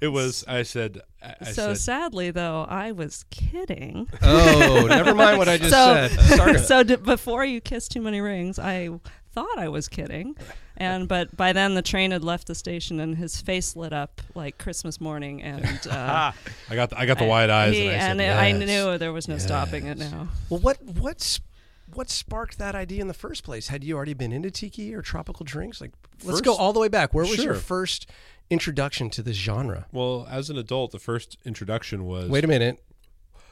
[0.02, 0.44] It was.
[0.48, 1.02] I said.
[1.22, 4.08] I, I so said, sadly, though, I was kidding.
[4.22, 6.38] Oh, never mind what I just so, said.
[6.38, 6.58] Sorry.
[6.60, 8.90] so d- before you kiss too many rings, I
[9.34, 10.38] thought I was kidding,
[10.78, 14.22] and but by then the train had left the station and his face lit up
[14.36, 16.32] like Christmas morning, and uh,
[16.70, 16.90] I got.
[16.90, 19.14] The, I got the I- wide eyes, he- and I said, and I knew there
[19.14, 20.28] was no stopping it now.
[20.50, 21.40] Well, what what's
[21.94, 23.68] what sparked that idea in the first place?
[23.68, 25.80] Had you already been into tiki or tropical drinks?
[25.80, 25.92] Like,
[26.24, 27.14] let's go all the way back.
[27.14, 28.10] Where was your first
[28.50, 29.86] introduction to this genre?
[29.92, 32.30] Well, as an adult, the first introduction was.
[32.30, 32.84] Wait a minute.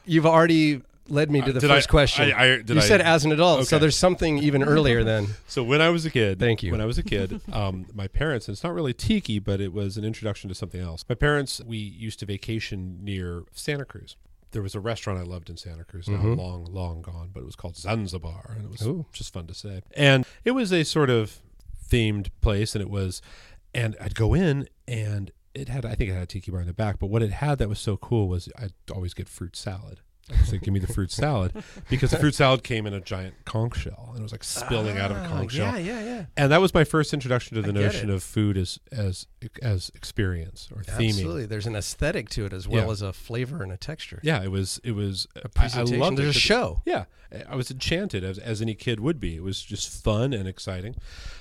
[0.04, 2.32] You've already led me to Uh, the did I- first question.
[2.32, 5.28] I- I- you I- said as an adult, so there's something even earlier then.
[5.48, 6.70] So when I was a kid, Thank you.
[6.72, 9.72] When I was a kid, um, my parents, and it's not really tiki, but it
[9.72, 11.04] was an introduction to something else.
[11.08, 14.16] My parents, we used to vacation near Santa Cruz.
[14.52, 17.46] There was a restaurant I loved in Santa Cruz, now long, long gone, but it
[17.46, 18.90] was called Zanzibar, and it was Mm-hmm.
[18.90, 19.06] Ooh.
[19.12, 19.80] just fun to say.
[19.96, 21.38] And it was a sort of
[21.90, 23.22] themed place, and it was,
[23.74, 26.66] and I'd go in, and it had, I think it had a tiki bar in
[26.66, 29.56] the back, but what it had that was so cool was I'd always get fruit
[29.56, 30.00] salad.
[30.32, 31.52] I said, "Give me the fruit salad,"
[31.90, 34.98] because the fruit salad came in a giant conch shell, and it was like spilling
[34.98, 36.24] out of a Ah, conch yeah, shell yeah, yeah.
[36.36, 38.14] and that was my first introduction to the I get notion it.
[38.14, 39.26] of food as as
[39.62, 41.08] as experience or theming.
[41.10, 41.46] Absolutely.
[41.46, 42.92] There's an aesthetic to it as well Yeah.
[42.92, 44.20] as a flavor and a texture.
[44.22, 45.96] Yeah, it was it was a presentation.
[46.02, 46.36] I loved There's it.
[46.36, 46.82] a show.
[46.86, 47.04] Yeah,
[47.48, 49.36] I was enchanted as as any kid would be.
[49.36, 50.94] It was just fun and exciting.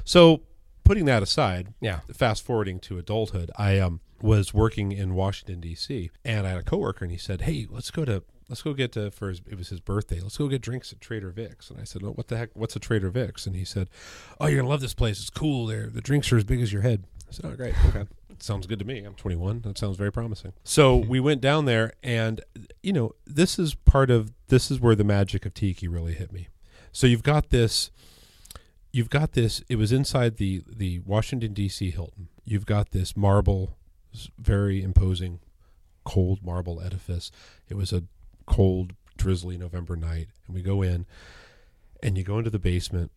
[0.03, 0.41] So
[0.83, 1.99] putting that aside, Yeah.
[2.13, 6.11] fast forwarding to adulthood, I um was working in Washington D.C.
[6.23, 8.91] and I had a coworker and he said, "Hey, let's go to." Let's go get
[8.91, 10.19] to for his, it was his birthday.
[10.19, 11.69] Let's go get drinks at Trader Vic's.
[11.69, 12.49] And I said, "No, what the heck?
[12.53, 13.89] What's a Trader Vic's?" And he said,
[14.41, 15.21] "Oh, you're gonna love this place.
[15.21, 15.67] It's cool.
[15.67, 17.73] There, the drinks are as big as your head." I said, "Oh, great.
[17.85, 18.05] Okay,
[18.39, 19.05] sounds good to me.
[19.05, 19.61] I'm 21.
[19.61, 22.41] That sounds very promising." So we went down there, and
[22.83, 26.33] you know, this is part of this is where the magic of tiki really hit
[26.33, 26.49] me.
[26.91, 27.89] So you've got this
[28.91, 32.27] you've got this it was inside the the Washington DC Hilton.
[32.43, 33.77] You've got this marble
[34.37, 35.39] very imposing
[36.03, 37.31] cold marble edifice.
[37.69, 38.03] It was a
[38.45, 41.05] cold drizzly November night and we go in
[42.01, 43.11] and you go into the basement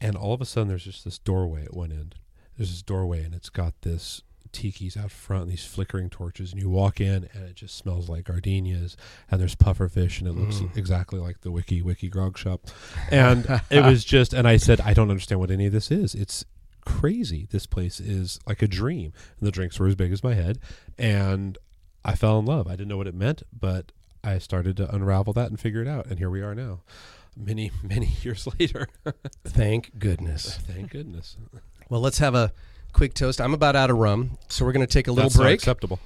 [0.00, 2.14] and all of a sudden there's just this doorway at one end.
[2.56, 6.60] There's this doorway and it's got this tiki's out front, and these flickering torches, and
[6.60, 8.96] you walk in and it just smells like gardenias
[9.30, 10.76] and there's pufferfish and it looks mm.
[10.76, 12.62] exactly like the Wiki Wiki Grog Shop.
[13.10, 16.14] And it was just and I said, I don't understand what any of this is.
[16.14, 16.44] It's
[16.84, 17.46] crazy.
[17.50, 19.12] This place is like a dream.
[19.38, 20.58] And the drinks were as big as my head.
[20.96, 21.58] And
[22.04, 22.66] I fell in love.
[22.66, 23.92] I didn't know what it meant, but
[24.24, 26.06] I started to unravel that and figure it out.
[26.06, 26.80] And here we are now.
[27.36, 28.88] Many, many years later.
[29.44, 30.58] Thank goodness.
[30.58, 31.36] Uh, thank goodness.
[31.88, 32.52] Well, let's have a
[32.92, 33.40] quick toast.
[33.40, 35.54] I'm about out of rum, so we're going to take a little That's break.
[35.54, 36.00] acceptable.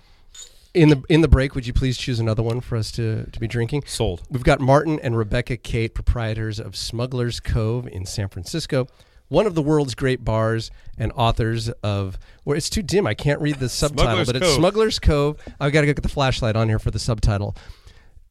[0.74, 3.40] In the in the break, would you please choose another one for us to, to
[3.40, 3.82] be drinking?
[3.86, 4.22] Sold.
[4.30, 8.86] We've got Martin and Rebecca Cate, proprietors of Smuggler's Cove in San Francisco,
[9.28, 12.18] one of the world's great bars and authors of.
[12.46, 13.06] Well, it's too dim.
[13.06, 14.56] I can't read the subtitle, Smuggler's but it's Cove.
[14.56, 15.40] Smuggler's Cove.
[15.60, 17.54] I've got to get the flashlight on here for the subtitle.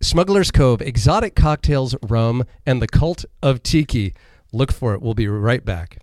[0.01, 4.15] Smuggler's Cove: Exotic Cocktails, Rum, and the Cult of Tiki.
[4.51, 5.01] Look for it.
[5.01, 5.99] We'll be right back.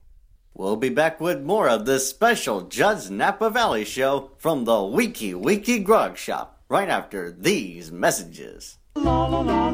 [0.55, 5.35] We'll be back with more of this special Judd's Napa Valley show from the Wiki
[5.35, 8.79] Wiki Grog Shop right after these messages.
[8.95, 9.69] La, la, la,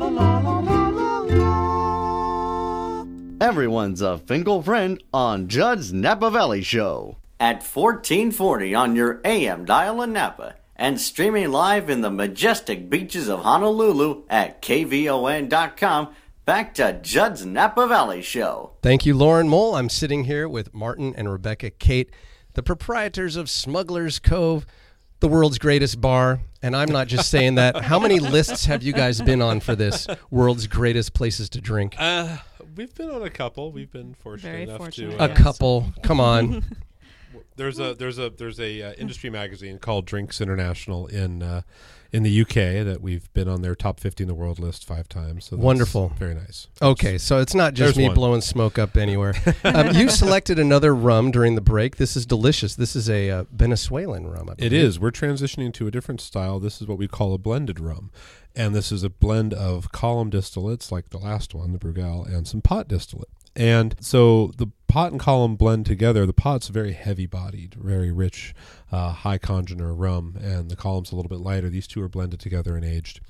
[3.40, 7.18] Everyone's a Finkel friend on Judd's Napa Valley show.
[7.38, 13.28] At 1440 on your AM dial in Napa and streaming live in the majestic beaches
[13.28, 16.14] of Honolulu at KVON.com.
[16.44, 18.72] Back to Judd's Napa Valley show.
[18.82, 19.76] Thank you, Lauren Mole.
[19.76, 22.10] I'm sitting here with Martin and Rebecca Cate,
[22.52, 24.66] the proprietors of Smuggler's Cove,
[25.20, 26.40] the world's greatest bar.
[26.62, 27.82] And I'm not just saying that.
[27.84, 31.94] How many lists have you guys been on for this world's greatest places to drink?
[31.98, 32.37] Uh,
[32.76, 33.72] we've been on a couple.
[33.72, 35.12] We've been fortunate Very enough fortunate.
[35.12, 35.22] to.
[35.22, 35.38] A Uh, yes.
[35.38, 35.92] couple.
[36.02, 36.64] Come on.
[37.56, 41.62] there's a there's a there's a uh, industry magazine called Drinks International in uh,
[42.12, 45.08] in the UK that we've been on their top 50 in the world list five
[45.08, 45.46] times.
[45.46, 46.12] So that's Wonderful.
[46.16, 46.68] Very nice.
[46.80, 48.14] Okay, so it's not just There's me one.
[48.14, 49.34] blowing smoke up anywhere.
[49.64, 51.96] um, you selected another rum during the break.
[51.96, 52.76] This is delicious.
[52.76, 54.48] This is a uh, Venezuelan rum.
[54.48, 54.72] I It believe.
[54.74, 55.00] is.
[55.00, 56.60] We're transitioning to a different style.
[56.60, 58.12] This is what we call a blended rum.
[58.54, 62.46] And this is a blend of column distillates, like the last one, the Brugal, and
[62.46, 63.28] some pot distillate.
[63.56, 66.24] And so the pot and column blend together.
[66.24, 68.54] The pot's very heavy bodied, very rich,
[68.92, 71.68] uh, high congener rum, and the column's a little bit lighter.
[71.68, 73.20] These two are blended together and aged.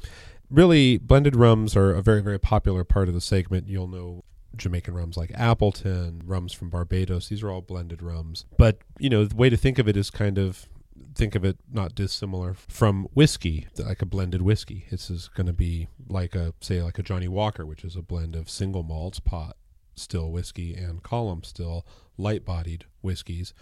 [0.50, 3.66] Really, blended rums are a very, very popular part of the segment.
[3.66, 7.30] You'll know Jamaican rums like Appleton, rums from Barbados.
[7.30, 8.44] These are all blended rums.
[8.58, 10.68] But, you know, the way to think of it is kind of
[11.14, 14.86] think of it not dissimilar from whiskey, like a blended whiskey.
[14.90, 18.02] This is going to be like a, say, like a Johnnie Walker, which is a
[18.02, 19.56] blend of single malts, pot,
[19.96, 23.52] still whiskey and column still light bodied whiskeys.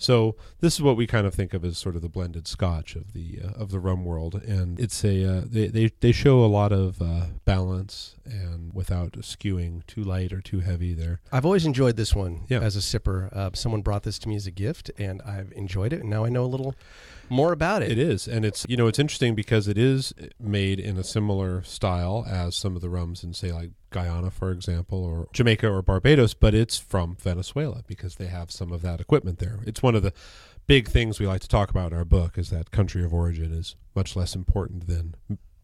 [0.00, 2.94] So this is what we kind of think of as sort of the blended Scotch
[2.94, 6.44] of the uh, of the rum world, and it's a uh, they, they they show
[6.44, 10.94] a lot of uh, balance and without skewing too light or too heavy.
[10.94, 12.60] There, I've always enjoyed this one Yeah.
[12.60, 13.32] as a sipper.
[13.36, 16.02] Uh, someone brought this to me as a gift, and I've enjoyed it.
[16.02, 16.76] And now I know a little
[17.30, 17.90] more about it.
[17.90, 21.62] It is, and it's you know it's interesting because it is made in a similar
[21.62, 25.82] style as some of the rums in say like Guyana, for example, or Jamaica or
[25.82, 29.60] Barbados, but it's from Venezuela because they have some of that equipment there.
[29.66, 30.12] It's one of the
[30.66, 33.52] big things we like to talk about in our book is that country of origin
[33.52, 35.14] is much less important than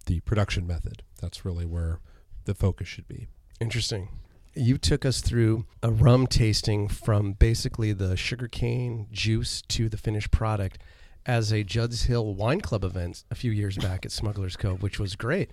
[0.06, 1.02] the production method.
[1.20, 2.00] That's really where
[2.44, 3.28] the focus should be.
[3.60, 4.08] Interesting.
[4.54, 10.30] You took us through a rum tasting from basically the sugarcane juice to the finished
[10.30, 10.78] product
[11.26, 14.98] as a Judd's Hill Wine Club event a few years back at Smuggler's Cove, which
[14.98, 15.50] was great.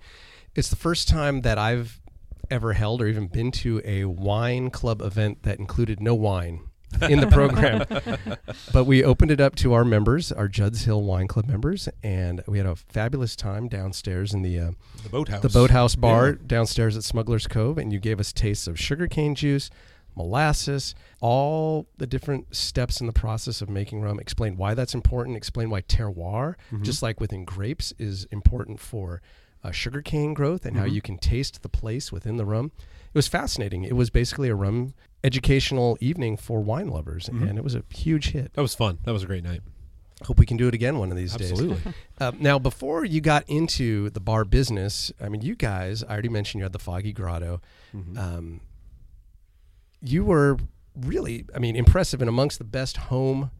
[0.54, 2.00] It's the first time that I've
[2.50, 6.60] ever held or even been to a wine club event that included no wine
[7.08, 7.86] in the program.
[8.74, 12.42] but we opened it up to our members, our Judd's Hill Wine Club members, and
[12.46, 14.70] we had a fabulous time downstairs in the uh,
[15.04, 15.40] The boathouse.
[15.42, 16.34] the boathouse bar Yeah.
[16.46, 19.70] downstairs at Smuggler's Cove, and you gave us tastes of sugarcane juice,
[20.16, 24.18] molasses, all the different steps in the process of making rum.
[24.20, 25.36] Explain why that's important.
[25.36, 29.22] Explain why terroir, just like within grapes, is important for
[29.64, 32.72] uh, sugarcane growth and how you can taste the place within the rum.
[32.80, 33.84] It was fascinating.
[33.84, 34.94] It was basically a rum
[35.24, 38.52] educational evening for wine lovers, and it was a huge hit.
[38.54, 38.98] That was fun.
[39.04, 39.60] That was a great night.
[40.26, 41.50] Hope we can do it again one of these days.
[41.52, 41.92] Absolutely.
[42.20, 46.28] Uh, now, before you got into the bar business, I mean, you guys, I already
[46.28, 47.60] mentioned you had the Foggy Grotto.
[48.16, 48.60] Um,
[50.02, 50.58] you were
[50.94, 53.50] really, I mean, impressive and amongst the best home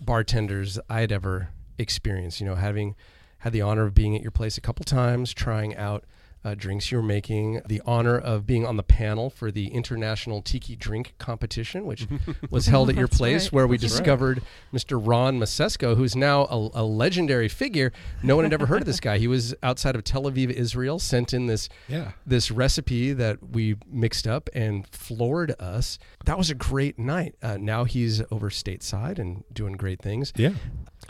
[0.00, 2.40] bartenders I had ever experienced.
[2.40, 2.96] You know, having
[3.38, 6.04] had the honor of being at your place a couple times, trying out
[6.44, 10.40] uh, drinks you were making, the honor of being on the panel for the International
[10.40, 12.06] Tiki Drink Competition, which
[12.50, 13.52] was held at your place, right.
[13.52, 13.98] where we That's right.
[13.98, 15.00] discovered Mr.
[15.04, 17.92] Ron Masesko, who's now a, a legendary figure.
[18.22, 19.18] No one had ever heard of this guy.
[19.18, 22.12] He was outside of Tel Aviv, Israel, sent in this Yeah.
[22.26, 25.98] this recipe that we mixed up and floored us.
[26.24, 27.34] That was a great night.
[27.42, 30.32] Uh, now he's over stateside and doing great things.
[30.36, 30.54] Yeah.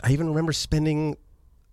[0.01, 1.15] I even remember spending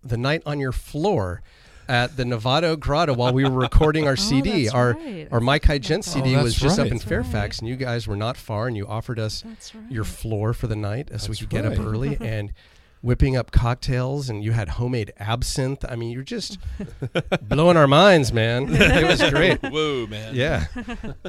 [0.01, 1.41] the night on your floor
[1.89, 4.63] at the Novato Grotto while we were recording our oh, CD.
[4.63, 5.27] that's our right.
[5.31, 7.61] our Mike High Gent CD Oh, was that's just up in That's Fairfax, right.
[7.61, 9.91] and you guys were not far, and you offered us right.
[9.91, 12.53] your floor for the night, so we That's could get up early and
[13.01, 15.83] whipping up cocktails, and you had homemade absinthe.
[15.89, 16.59] I mean, you're just
[17.41, 18.67] blowing our minds, man.
[18.69, 19.59] it was great.
[19.63, 20.35] Whoa, man.
[20.35, 20.67] Yeah.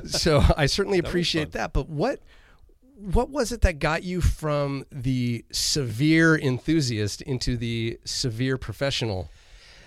[0.07, 1.73] so I certainly appreciate that.
[1.73, 2.20] But what
[2.96, 9.31] what was it that got you from the severe enthusiast into the severe professional?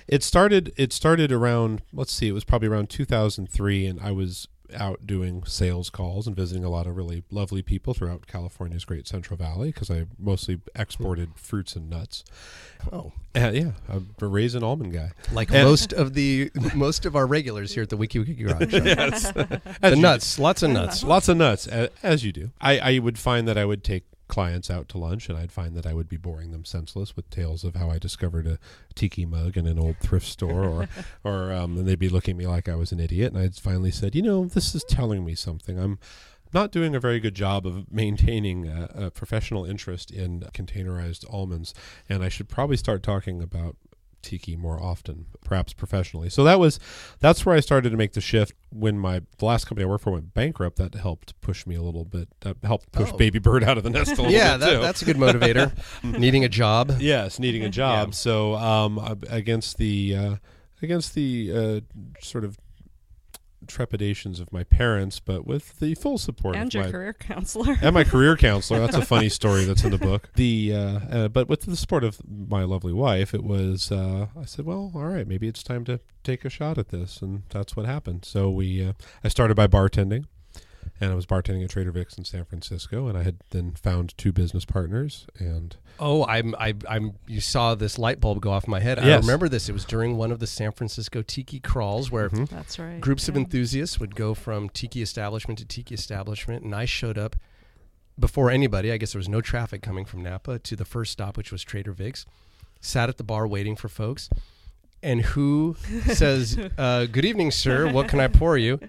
[0.08, 0.74] It started.
[0.78, 1.82] It started around.
[1.94, 2.28] Let's see.
[2.28, 6.70] It was probably around 2003, and I was out doing sales calls and visiting a
[6.70, 11.76] lot of really lovely people throughout California's Great Central Valley because I mostly exported fruits
[11.76, 12.24] and nuts.
[12.92, 15.12] Oh, Uh, yeah, I'm a raisin almond guy.
[15.32, 18.74] like And- most of the most of our regulars here at the Wiki Wiki Garage.
[18.74, 21.04] yes, the nuts, lots of nuts.
[21.04, 22.50] lots of nuts, a- as you do.
[22.60, 25.76] I, I would find that I would take clients out to lunch, and I'd find
[25.76, 28.60] that I would be boring them senseless with tales of how I discovered a
[28.96, 30.90] tiki mug in an old thrift store, or
[31.24, 33.34] or um, and they'd be looking at me like I was an idiot.
[33.34, 35.80] And I'd finally said, you know, this is telling me something.
[35.80, 36.00] I'm
[36.54, 41.74] not doing a very good job of maintaining a, a professional interest in containerized almonds,
[42.08, 43.76] and I should probably start talking about
[44.24, 46.30] tiki more often, perhaps professionally.
[46.30, 46.80] So that was
[47.20, 50.04] that's where I started to make the shift when my the last company I worked
[50.06, 50.78] for went bankrupt.
[50.78, 52.30] That helped push me a little bit.
[52.42, 53.18] That helped push Oh.
[53.18, 55.72] Baby Bird out of the nest a little Yeah, bit that, that's a good motivator.
[56.20, 56.96] Needing a job.
[57.00, 58.10] Yes, needing a job.
[58.10, 58.14] Yeah.
[58.14, 60.36] So um, against the uh,
[60.82, 61.80] against the uh,
[62.22, 62.58] sort of
[63.68, 67.78] trepidations of my parents, but with the full support and of your my career counselor.
[67.82, 68.80] and my career counselor.
[68.80, 70.30] That's a funny story that's in the book.
[70.36, 73.92] The uh, uh, but with the support of my lovely wife, it was.
[73.92, 77.22] Uh, I said, well, all right, maybe it's time to take a shot at this,
[77.22, 78.26] and that's what happened.
[78.26, 80.26] So we, uh, I started by bartending,
[81.02, 84.18] and I was bartending at Trader Vic's in San Francisco, and I had then found
[84.18, 87.14] two business partners, and Oh, I'm, I, I'm.
[87.28, 88.98] You saw this light bulb go off my head.
[89.00, 89.70] I remember this.
[89.70, 93.00] It was during one of the San Francisco tiki crawls where That's right.
[93.00, 97.36] groups of enthusiasts would go from tiki establishment to tiki establishment, and I showed up
[98.20, 98.92] before anybody.
[98.92, 101.64] I guess there was no traffic coming from Napa to the first stop, which was
[101.64, 102.26] Trader Vic's.
[102.82, 104.30] Sat at the bar waiting for folks,
[105.04, 105.76] and who
[106.08, 107.92] says, uh, "Good evening, sir.
[107.92, 108.80] What can I pour you?"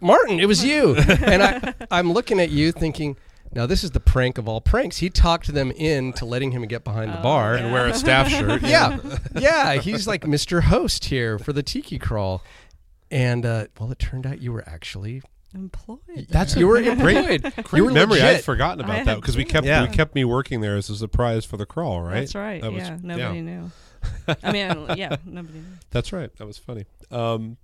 [0.00, 0.94] Martin, it was you.
[1.24, 3.16] and I, I'm looking at you thinking.
[3.52, 4.98] Now this is the prank of all pranks.
[4.98, 7.64] He talked them in to letting him get behind the Oh, bar yeah.
[7.64, 8.62] and wear a staff shirt.
[8.62, 8.98] yeah,
[9.36, 9.74] yeah.
[9.74, 10.62] He's like Mr.
[10.62, 12.44] Host here for the Tiki Crawl,
[13.10, 15.22] and uh, well, it turned out you were actually
[15.52, 16.28] Employed.
[16.28, 16.86] That's You were great,
[17.42, 17.42] employed.
[17.64, 18.20] great You were memory.
[18.22, 18.44] I'd legit.
[18.44, 19.82] forgotten about had that because we kept Yeah.
[19.82, 22.20] we kept me working there as a surprise for the crawl, right?
[22.20, 22.62] That's right.
[22.62, 23.70] That was- yeah, nobody knew.
[24.44, 25.64] I mean, yeah, nobody knew.
[25.90, 26.30] That's right.
[26.36, 26.84] That was funny.
[27.10, 27.56] Um,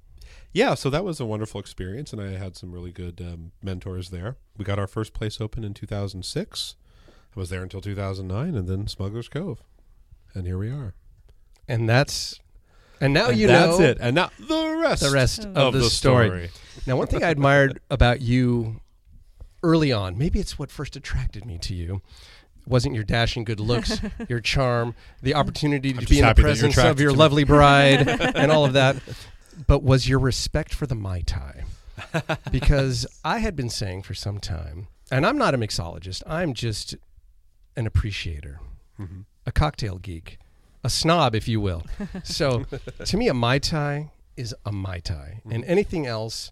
[0.56, 4.08] yeah, so that was a wonderful experience, and I had some really good um, mentors
[4.08, 4.36] there.
[4.56, 6.76] We got our first place open in 2006.
[7.08, 9.62] I was there until 2009, and then Smuggler's Cove,
[10.32, 10.94] and here we are.
[11.68, 12.40] And that's
[13.02, 13.98] and now And you that's know that's it.
[14.00, 16.28] And now the rest, the rest Of of, the, the story.
[16.28, 16.50] story.
[16.86, 18.80] Now, one thing I admired about you
[19.62, 22.00] early on, maybe it's what first attracted me to you,
[22.66, 24.00] wasn't your dashing good looks,
[24.30, 27.12] your charm, the opportunity to I'm be in the happy that you're presence of your
[27.12, 28.96] lovely bride and all of that,
[29.66, 31.64] but was your respect for the Mai Tai.
[32.50, 36.94] Because I had been saying for some time, and I'm not a mixologist, I'm just
[37.76, 38.60] an appreciator,
[39.00, 39.20] Mm-hmm.
[39.46, 40.38] a cocktail geek,
[40.82, 41.82] a snob, if you will.
[42.24, 42.64] So
[43.04, 45.70] to me, a Mai Tai is a Mai Tai, and Mm-hmm.
[45.70, 46.50] anything else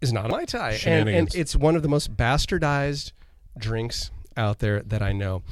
[0.00, 0.78] is not a Mai Tai.
[0.86, 3.12] And, and it's one of the most bastardized
[3.58, 5.42] drinks out there that I know.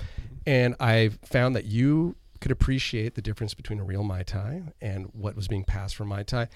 [0.46, 5.06] And I found that you could appreciate the difference between a real Mai Tai and
[5.12, 6.48] what was being passed for Mai Tai,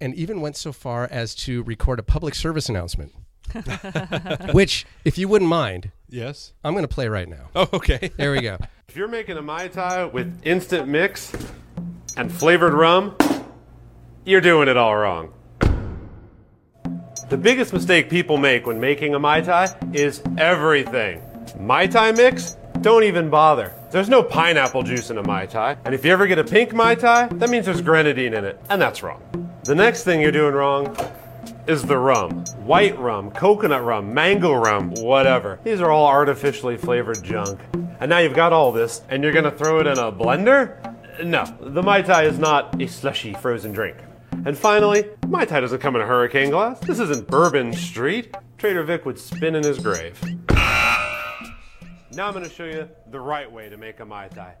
[0.00, 3.12] and even went so far as to record a public service announcement.
[4.52, 6.52] Which, if you wouldn't mind, Yes.
[6.64, 7.48] I'm going to play right now.
[7.54, 8.10] Oh, okay.
[8.16, 8.56] There we go.
[8.88, 11.32] If you're making a Mai Tai with instant mix
[12.16, 13.14] and flavored rum,
[14.24, 15.32] you're doing it all wrong.
[17.28, 21.20] The biggest mistake people make when making a Mai Tai is everything.
[21.58, 22.56] Mai Tai mix?
[22.80, 23.72] Don't even bother.
[23.90, 25.78] There's no pineapple juice in a Mai Tai.
[25.84, 28.60] And if you ever get a pink Mai Tai, that means there's grenadine in it.
[28.70, 29.20] And that's wrong.
[29.64, 30.96] The next thing you're doing wrong
[31.66, 32.44] is the rum.
[32.64, 35.58] White rum, coconut rum, mango rum, whatever.
[35.64, 37.58] These are all artificially flavored junk.
[37.98, 40.94] And now you've got all this, and you're gonna throw it in a blender?
[41.24, 43.96] No, the Mai Tai is not a slushy frozen drink.
[44.46, 46.78] And finally, Mai Tai doesn't come in a hurricane glass.
[46.78, 48.36] This isn't Bourbon Street.
[48.56, 50.22] Trader Vic would spin in his grave.
[52.12, 54.54] Now I'm gonna show you the right way to make a Mai Tai.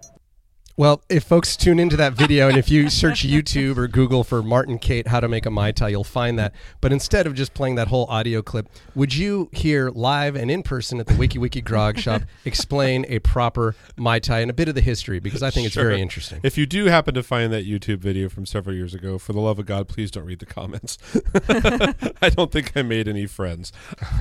[0.78, 4.44] Well, if folks tune into that video and if you search YouTube or Google for
[4.44, 6.54] Martin Cate how to make a Mai Tai, you'll find that.
[6.80, 10.62] But instead of just playing that whole audio clip, would you hear live and in
[10.62, 14.68] person at the Wiki Wiki Grog Shop explain a proper Mai Tai and a bit
[14.68, 15.18] of the history?
[15.18, 16.38] Because I think it's very interesting.
[16.44, 19.40] If you do happen to find that YouTube video from several years ago, for the
[19.40, 20.96] love of God, please don't read the comments.
[22.22, 23.72] I don't think I made any friends,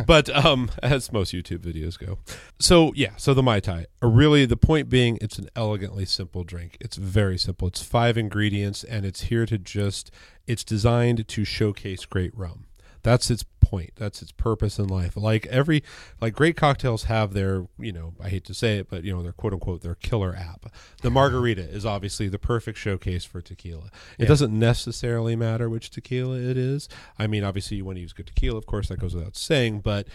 [0.07, 2.17] but um, as most YouTube videos go.
[2.57, 3.85] So yeah, so the mai tai.
[4.01, 6.77] Really, the point being, it's an elegantly simple drink.
[6.79, 7.67] It's very simple.
[7.67, 10.11] It's five ingredients, and it's here to just.
[10.47, 12.67] It's designed to showcase great rum.
[13.03, 13.91] That's its point.
[13.95, 15.15] That's its purpose in life.
[15.15, 15.83] Like every,
[16.21, 19.21] like great cocktails have their, you know, I hate to say it, but you know,
[19.21, 20.71] their quote unquote their killer app.
[21.01, 23.91] The margarita is obviously the perfect showcase for tequila.
[24.17, 26.89] It doesn't necessarily matter which tequila it is.
[27.19, 29.81] I mean, obviously you want to use good tequila, of course, that goes without saying,
[29.81, 30.07] but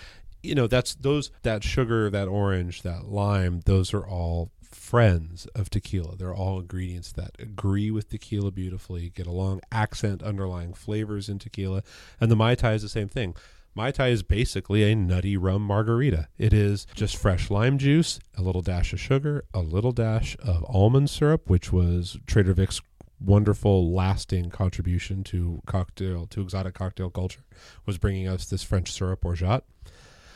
[0.43, 5.71] you know, that's those that sugar, that orange, that lime, those are all friends of
[5.71, 6.17] tequila.
[6.17, 11.83] They're all ingredients that agree with tequila beautifully, get along, accent underlying flavors in tequila.
[12.21, 13.35] And the Mai Tai is the same thing.
[13.75, 16.29] Mai Tai is basically a nutty rum margarita.
[16.37, 20.65] It is just fresh lime juice, a little dash of sugar, a little dash of
[20.69, 22.83] almond syrup, which was Trader Vic's
[23.25, 27.45] wonderful lasting contribution to cocktail to exotic cocktail culture
[27.87, 29.65] was bringing us this French syrup or orgeat.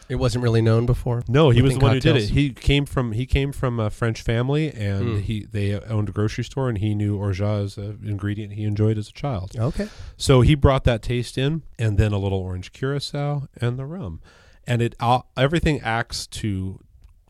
[0.09, 1.23] It wasn't really known before.
[1.29, 2.29] No, he was the one who did it.
[2.31, 5.21] He came from he came from a French family, and Mm.
[5.23, 8.99] he they owned a grocery store, and he knew orgeat as an ingredient he enjoyed
[8.99, 9.53] as a child.
[9.59, 9.89] Okay.
[10.17, 14.21] So he brought that taste in, and then a little orange curacao and the rum,
[14.67, 16.79] and it all everything acts to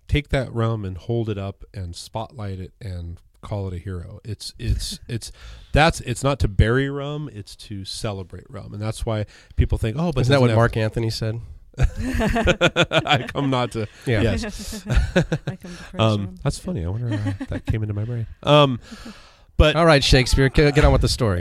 [0.09, 4.20] take that rum and hold it up and spotlight it and call it a hero.
[4.24, 5.33] It's it's it's
[5.72, 9.24] that's it's not to bury rum, it's to celebrate rum, and that's why
[9.57, 11.41] people think, oh, but Isn't that doesn't what have- Mark Antony said?
[11.79, 14.22] I come not to Yeah.
[14.22, 14.85] yes.
[15.47, 16.85] I come to Um, that's funny.
[16.85, 18.27] I wonder how that came into my brain.
[18.43, 18.81] Um,
[19.57, 21.41] but All right, Shakespeare, get get on with the story.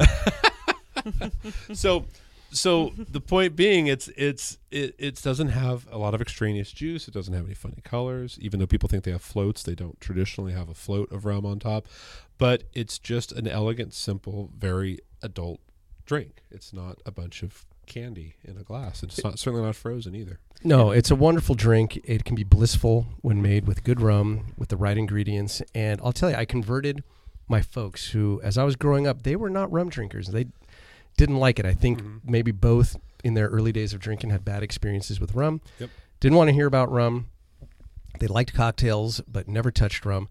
[1.73, 2.05] so
[2.51, 7.07] so the point being it's it's it, it doesn't have a lot of extraneous juice
[7.07, 9.99] it doesn't have any funny colors even though people think they have floats they don't
[9.99, 11.85] traditionally have a float of rum on top
[12.37, 15.59] but it's just an elegant simple very adult
[16.05, 20.15] drink it's not a bunch of candy in a glass it's not certainly not frozen
[20.15, 22.01] either No, it's a wonderful drink.
[22.05, 25.61] It can be blissful when made with good rum, with the right ingredients.
[25.75, 27.03] And I'll tell you, I converted
[27.47, 30.29] my folks who, as I was growing up, they were not rum drinkers.
[30.29, 30.47] They
[31.17, 31.65] didn't like it.
[31.67, 32.31] I think mm-hmm.
[32.31, 35.61] maybe both in their early days of drinking had bad experiences with rum.
[35.79, 35.89] Yep.
[36.19, 37.27] Didn't want to hear about rum.
[38.19, 40.29] They liked cocktails, but never touched rum.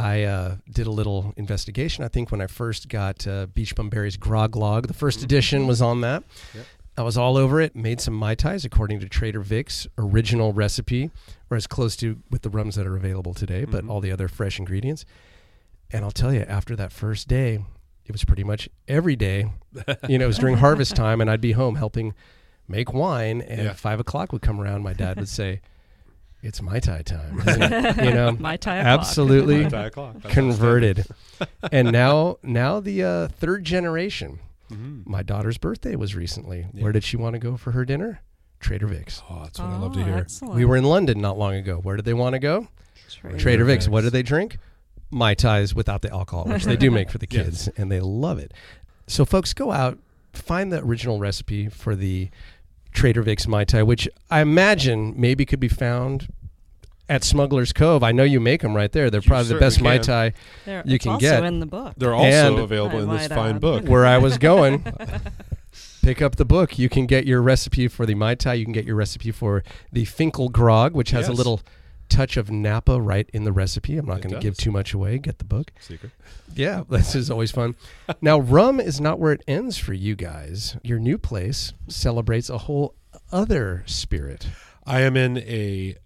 [0.00, 2.04] I uh, did a little investigation.
[2.04, 5.66] I think when I first got uh, Beach Bum Berry's Grog Log, the 1st edition
[5.66, 6.24] was on that.
[6.54, 6.64] Yep.
[6.96, 7.76] I was all over it.
[7.76, 11.10] Made some mai tais according to Trader Vic's original recipe,
[11.50, 14.28] or as close to with the rums that are available today, but all the other
[14.28, 15.04] fresh ingredients.
[15.90, 17.64] And I'll tell you, after that first day,
[18.06, 19.52] it was pretty much every day.
[20.08, 22.14] you know, it was during harvest time, and I'd be home helping
[22.68, 23.40] make wine.
[23.42, 23.72] And Yeah.
[23.72, 25.60] five o'clock would come around, my dad would say,
[26.42, 28.98] "It's my tai time." isn't it?" you know, My tie o'clock.
[29.00, 30.22] absolutely Nine o'clock.
[30.28, 31.06] Converted.
[31.72, 34.38] and now, now the uh, third generation.
[34.70, 35.06] Mhm.
[35.06, 36.66] My daughter's birthday was recently.
[36.72, 36.82] Yeah.
[36.84, 38.20] Where did she want to go for her dinner?
[38.60, 39.22] Trader Vic's.
[39.28, 40.16] Oh, that's what I love to Oh, hear.
[40.16, 40.54] Excellent.
[40.54, 41.78] We were in London not long ago.
[41.82, 42.68] Where did they want to go?
[43.38, 43.88] Trader Vic's.
[43.88, 44.58] What did they drink?
[45.10, 47.44] Mai Tais without the alcohol, which they do make for the Yes.
[47.46, 48.52] kids, and they love it.
[49.08, 49.98] So, folks, go out,
[50.32, 52.30] find the original recipe for the
[52.92, 56.32] Trader Vic's Mai Tai, which I imagine maybe could be found
[57.08, 58.02] at Smuggler's Cove.
[58.02, 59.10] I know you make them right there.
[59.10, 60.04] They're You probably the best certainly Mai can.
[60.06, 60.32] Tai
[60.64, 61.44] There, you it's can also get.
[61.44, 61.94] in the book.
[61.96, 63.60] They're also And- available I in this might fine add.
[63.60, 63.84] book.
[63.88, 64.84] where I was going.
[66.02, 66.78] Pick up the book.
[66.78, 68.54] You can get your recipe for the Mai Tai.
[68.54, 69.62] You can get your recipe for
[69.92, 71.60] the Finkel Grog, which has a little
[72.10, 73.96] touch of Napa right in the recipe.
[73.96, 75.16] I'm not going to give too much away.
[75.18, 75.72] Get the book.
[75.80, 76.12] Secret.
[76.54, 77.76] Yeah, this is always fun.
[78.20, 80.76] now, rum is not where it ends for you guys.
[80.82, 82.94] Your new place celebrates a whole
[83.32, 84.48] other spirit.
[84.84, 85.96] I am in a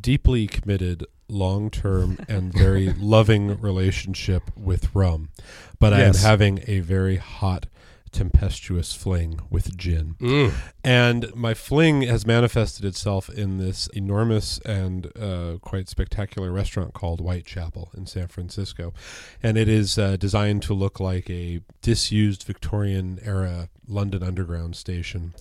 [0.00, 5.30] deeply committed, long term, and very loving relationship with rum,
[5.78, 6.24] but Yes.
[6.24, 7.66] I am having a very hot,
[8.08, 10.14] tempestuous fling with gin.
[10.20, 10.52] Mm.
[10.84, 17.20] And my fling has manifested itself in this enormous and uh, quite spectacular restaurant called
[17.20, 18.92] Whitechapel in San Francisco.
[19.42, 25.34] And it is uh, designed to look like a disused Victorian era London Underground station.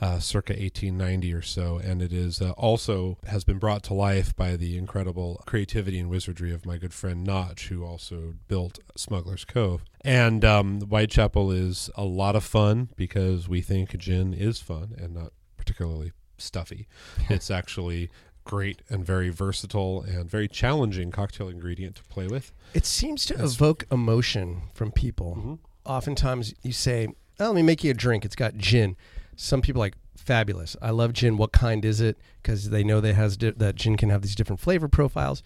[0.00, 4.36] Uh, circa 1890 or so, and it is uh, also has been brought to life
[4.36, 9.44] by the incredible creativity and wizardry of my good friend Notch, who also built Smuggler's
[9.44, 9.82] Cove.
[10.04, 15.14] And um, Whitechapel is a lot of fun because we think gin is fun and
[15.14, 16.86] not particularly stuffy.
[17.28, 18.10] it's actually
[18.44, 22.52] great and very versatile and very challenging cocktail ingredient to play with.
[22.74, 25.58] It seems to evoke emotion from people.
[25.84, 27.08] Oftentimes, you say,
[27.40, 28.24] oh, "Let me make you a drink.
[28.24, 28.96] It's got gin."
[29.36, 30.76] Some people are like fabulous.
[30.82, 31.36] I love gin.
[31.36, 32.18] What kind is it?
[32.42, 35.42] Because they know that has di- that gin can have these different flavor profiles.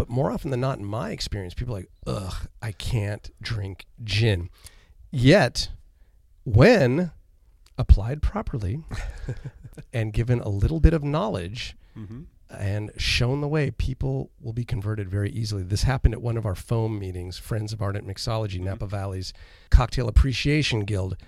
[0.00, 3.84] But more often than not, in my experience, people are like, "Ugh, I can't drink
[4.02, 4.48] gin."
[5.10, 5.68] Yet,
[6.42, 7.10] when
[7.76, 8.82] applied properly
[9.92, 12.22] and given a little bit of knowledge, mm-hmm.
[12.48, 15.62] and shown the way, people will be converted very easily.
[15.62, 18.64] This happened at one of our foam meetings, Friends of Ardent Mixology, mm-hmm.
[18.64, 19.34] Napa Valley's
[19.68, 21.18] Cocktail Appreciation Guild,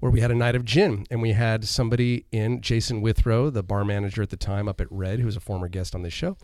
[0.00, 1.06] where we had a night of gin.
[1.10, 4.90] And we had somebody in, Jason Withrow, the bar manager at the time up at
[4.90, 6.38] Red, who was a former guest on this show.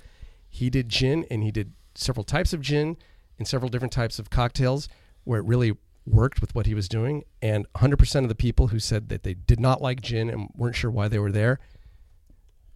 [0.51, 2.97] He did gin and he did several types of gin
[3.39, 4.89] and several different types of cocktails
[5.25, 5.73] where it really
[6.07, 7.25] worked with what he was doing.
[7.43, 10.77] And 100% of the people who said that they did not like gin and weren't
[10.77, 11.59] sure why they were there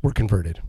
[0.02, 0.60] were converted.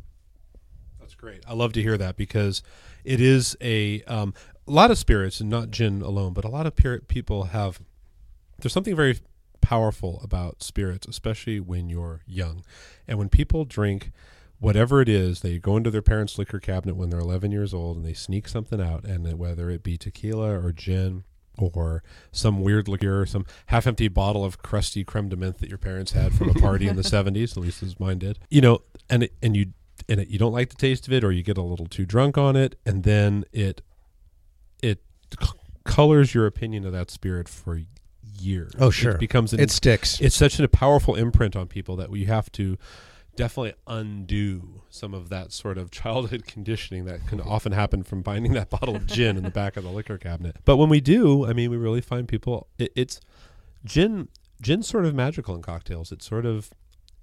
[0.99, 1.43] That's great.
[1.47, 2.63] I love to hear that because
[3.03, 4.33] it is a um,
[4.65, 6.75] a lot of spirits and not gin alone, but a lot of
[7.07, 7.81] people have.
[8.59, 9.19] There's something very
[9.59, 12.63] powerful about spirits, especially when you're young,
[13.07, 14.11] and when people drink
[14.63, 15.41] whatever it is.
[15.41, 18.47] They go into their parents' liquor cabinet when they're 11 years old and they sneak
[18.47, 21.23] something out, and whether it be tequila or gin.
[21.59, 22.01] Or
[22.31, 26.33] some weird liqueur, some half-empty bottle of crusty creme de menthe that your parents had
[26.33, 28.39] from a party in the '70s, at least as mine did.
[28.49, 29.67] You know, and it, and you
[30.09, 32.07] and it, you don't like the taste of it or you get a little too
[32.07, 33.83] drunk on it and then it
[34.81, 35.03] it
[35.39, 35.47] c-
[35.85, 37.79] colors your opinion of that spirit for
[38.39, 39.11] years Oh, sure.
[39.13, 40.19] it becomes an, It sticks.
[40.19, 42.77] it's such a powerful imprint on people that you have to
[43.35, 48.53] definitely undo some of that sort of childhood conditioning that can often happen from finding
[48.53, 51.45] that bottle of gin in the back of the liquor cabinet but when we do
[51.45, 53.19] i mean we really find people it, it's
[53.83, 54.27] gin
[54.61, 56.69] gin's sort of magical in cocktails it sort of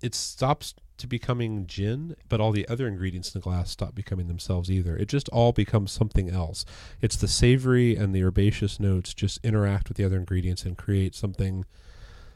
[0.03, 4.29] it stops to becoming gin, but all the other ingredients in the glass stop becoming
[4.29, 4.97] themselves either.
[4.97, 6.65] It just all becomes something else.
[7.01, 11.15] It's the savory and the herbaceous notes just interact with the other ingredients and create
[11.15, 11.65] something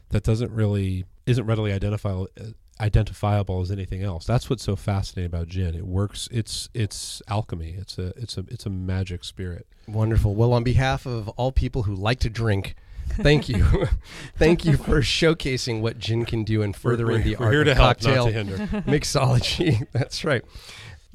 [0.09, 2.45] that doesn't really isn't readily identifiable uh,
[2.79, 4.25] identifiable as anything else.
[4.25, 5.75] That's what's so fascinating about gin.
[5.75, 6.27] It works.
[6.31, 7.75] It's it's alchemy.
[7.77, 9.67] It's a it's a it's a magic spirit.
[9.87, 10.35] Wonderful.
[10.35, 12.75] Well, on behalf of all people who like to drink,
[13.09, 13.87] thank you.
[14.37, 17.61] thank you for showcasing what gin can do and furthering we're, the we're art here
[17.61, 18.57] of to help, cocktail not to hinder.
[18.81, 19.87] mixology.
[19.91, 20.43] That's right.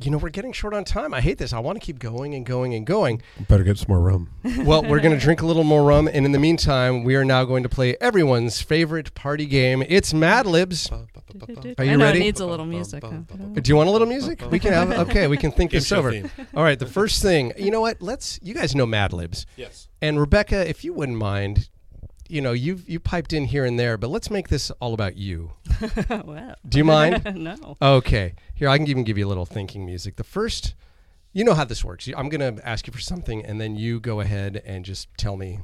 [0.03, 1.13] You know, we're getting short on time.
[1.13, 1.53] I hate this.
[1.53, 3.21] I want to keep going and going and going.
[3.49, 4.31] Better get some more rum.
[4.65, 7.25] Well, we're going to drink a little more rum, and in the meantime, we are
[7.25, 9.83] now going to play everyone's favorite party game.
[9.89, 10.91] It's Mad Libs.
[10.91, 11.07] Are
[11.59, 12.21] you I know ready?
[12.21, 13.03] It needs a little music.
[13.05, 13.11] huh?
[13.55, 14.43] Do you want a little music?
[14.51, 14.91] We can have.
[15.09, 16.13] Okay, we can think this over.
[16.55, 16.79] All right.
[16.79, 18.01] The first thing, you know what?
[18.03, 18.39] Let's.
[18.43, 19.47] You guys know Mad Libs.
[19.57, 19.89] Yes.
[20.03, 21.69] And Rebecca, if you wouldn't mind,
[22.31, 25.17] you know you've you piped in here and there, but let's make this all about
[25.17, 25.53] you.
[26.25, 27.25] well, Do you mind?
[27.37, 27.77] no.
[27.81, 30.17] Okay, here I can even give you a little thinking music.
[30.17, 30.75] The first,
[31.33, 32.09] you know how this works.
[32.17, 35.37] I'm going to ask you for something, and then you go ahead and just tell
[35.37, 35.61] me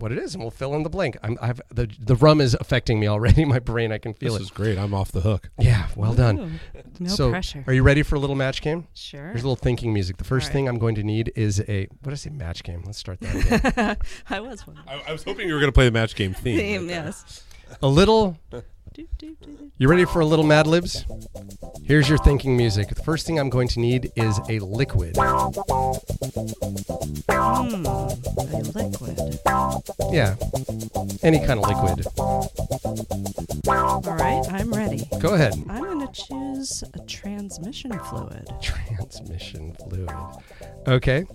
[0.00, 1.16] what it is, and we'll fill in the blank.
[1.22, 3.44] I'm, I've the the rum is affecting me already.
[3.50, 4.38] My brain, I can feel it.
[4.38, 4.50] This it.
[4.52, 4.78] is great.
[4.78, 5.50] I'm off the hook.
[5.58, 6.38] yeah, well done.
[6.38, 7.64] Ooh, no so, pressure.
[7.66, 8.86] are you ready for a little match game?
[8.94, 9.26] sure.
[9.28, 10.16] Here's a little thinking music.
[10.16, 10.52] The first All right.
[10.52, 12.30] thing I'm going to need is a what did I say?
[12.30, 12.82] Match game.
[12.84, 13.96] Let's start that again.
[14.30, 14.78] I was one.
[14.86, 16.58] I, I was hoping you were going to play the match game theme.
[16.58, 17.44] Theme, yes.
[17.82, 18.38] a little.
[19.78, 21.04] You ready for a little Mad Libs?
[21.84, 22.88] Here's your thinking music.
[22.88, 25.14] The first thing I'm going to need is a liquid.
[27.30, 27.86] Mm,
[28.38, 29.38] a liquid.
[30.12, 30.34] Yeah,
[31.22, 32.06] any kind of liquid.
[33.68, 35.08] All right, I'm ready.
[35.20, 35.54] Go ahead.
[35.68, 38.48] I'm going to choose a transmission fluid.
[38.60, 40.10] Transmission fluid.
[40.86, 41.26] Okay.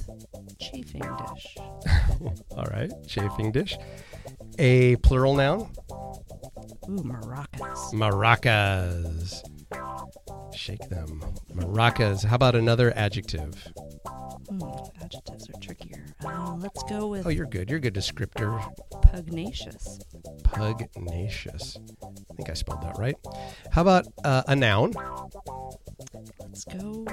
[0.59, 1.57] chafing dish.
[2.57, 2.91] All right.
[3.07, 3.77] Chafing dish.
[4.59, 5.71] A plural noun.
[6.89, 7.93] Ooh, maracas.
[7.93, 9.43] Maracas.
[10.55, 11.21] Shake them.
[11.53, 12.25] Maracas.
[12.25, 13.55] How about another adjective?
[14.49, 14.61] Hmm,
[15.03, 16.07] adjectives are trickier.
[16.25, 17.69] Um, let's go with Oh, you're good.
[17.69, 18.63] You're a good descriptor.
[19.03, 19.99] pugnacious.
[20.45, 21.77] Pugnacious.
[22.03, 23.17] I think I spelled that right.
[23.77, 24.95] How about uh, a noun?
[26.41, 27.13] Let's go with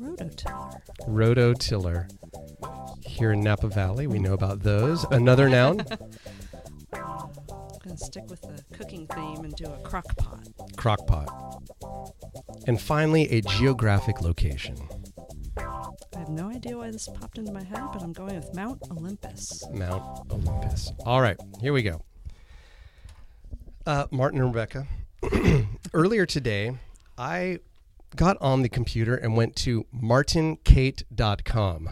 [0.00, 0.80] rototiller.
[1.06, 2.10] Rototiller.
[3.06, 5.04] Here in Napa Valley, we know about those.
[5.12, 5.84] Another noun?
[6.92, 7.30] I'm
[7.84, 10.48] going to stick with the cooking theme and do a crock pot.
[10.72, 11.28] Crockpot.
[12.66, 14.76] And finally, a geographic location.
[15.58, 18.82] I have no idea why this popped into my head, but I'm going with Mount
[18.90, 19.62] Olympus.
[19.70, 20.90] Mount Olympus.
[21.06, 22.02] All right, here we go.
[23.88, 24.86] Uh, Martin and Rebecca,
[25.94, 26.76] earlier today,
[27.16, 27.60] I
[28.16, 31.88] got on the computer and went to martincate.com.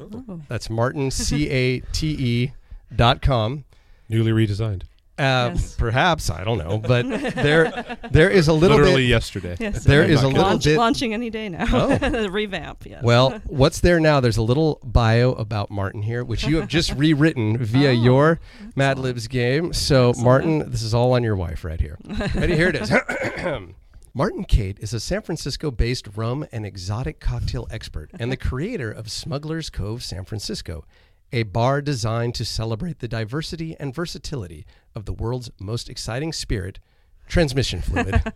[0.00, 0.42] Ooh.
[0.48, 2.52] That's Martin, C A T E
[2.94, 3.66] dot com.
[4.08, 4.84] Newly redesigned.
[5.18, 5.74] Uh, Yes.
[5.76, 9.08] Perhaps I don't know, but there there is a little Literally bit.
[9.08, 9.56] yesterday.
[9.58, 11.66] Yes, There I'm is a launch- little bit- launching any day now.
[11.72, 12.28] Oh.
[12.28, 13.02] Revamp, yes.
[13.02, 14.20] Well, what's there now?
[14.20, 18.40] There's a little bio about Martin here, which you have just rewritten via Oh, your
[18.74, 19.72] Mad Libs game.
[19.72, 21.96] So, Martin, this is all on your wife right here.
[22.34, 22.54] Ready?
[22.54, 22.92] Here it is.
[24.14, 28.90] Martin Cate is a San Francisco based rum and exotic cocktail expert and the creator
[28.90, 30.84] of Smuggler's Cove San Francisco,
[31.32, 34.64] a bar designed to celebrate the diversity and versatility
[34.96, 36.80] of the world's most exciting spirit,
[37.28, 38.20] transmission fluid.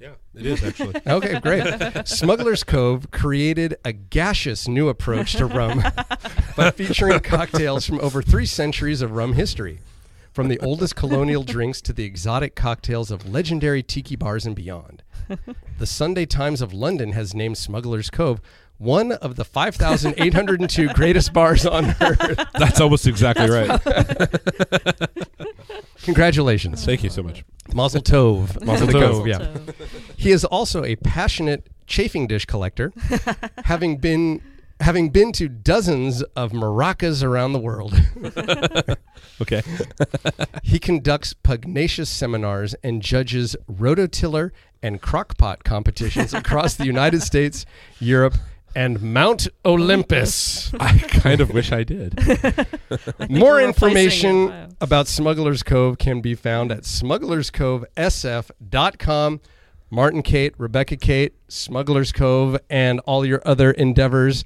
[0.00, 1.00] Yeah, it is actually.
[1.06, 2.06] Okay, great.
[2.06, 5.82] Smuggler's Cove created a gaseous new approach to rum
[6.56, 9.78] by featuring cocktails from over three centuries of rum history,
[10.32, 15.04] from the oldest colonial drinks to the exotic cocktails of legendary tiki bars and beyond.
[15.78, 18.42] The Sunday Times of London has named Smuggler's Cove
[18.78, 22.44] one of the 5,802 greatest bars on earth.
[22.58, 23.80] That's almost exactly right.
[26.02, 26.84] Congratulations.
[26.84, 27.44] Thank you so much.
[27.72, 28.62] Mazel tov.
[28.64, 29.26] Mazel tov.
[29.26, 29.56] Yeah.
[30.16, 32.92] He is also a passionate chafing dish collector,
[33.64, 34.42] having been
[34.80, 37.94] having been to dozens of maracas around the world.
[39.40, 39.62] Okay.
[40.62, 44.50] he conducts pugnacious seminars and judges rototiller
[44.82, 47.64] and crockpot competitions across the United States,
[47.98, 48.34] Europe,
[48.74, 50.74] and Mount Olympus.
[50.80, 52.18] I kind of wish I did.
[53.30, 59.40] More information about Smuggler's Cove can be found at smugglerscovesf.com.
[59.90, 64.44] Martin Cate, Rebecca Cate, Smuggler's Cove, and all your other endeavors.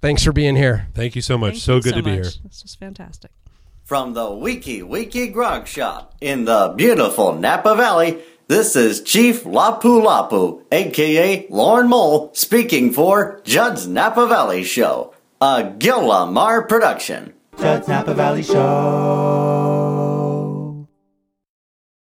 [0.00, 0.88] Thanks for being here.
[0.94, 1.54] Thank you so much.
[1.54, 2.22] thank so good so to be here.
[2.22, 3.30] This was fantastic.
[3.84, 8.18] From the Wiki Wiki Grog Shop in the beautiful Napa Valley,
[8.52, 15.72] this is Chief Lapu Lapu, aka Lauren Mole, speaking for Judd's Napa Valley Show, a
[15.78, 17.32] Gil Lamar production.
[17.58, 19.71] Judd's Napa Valley Show.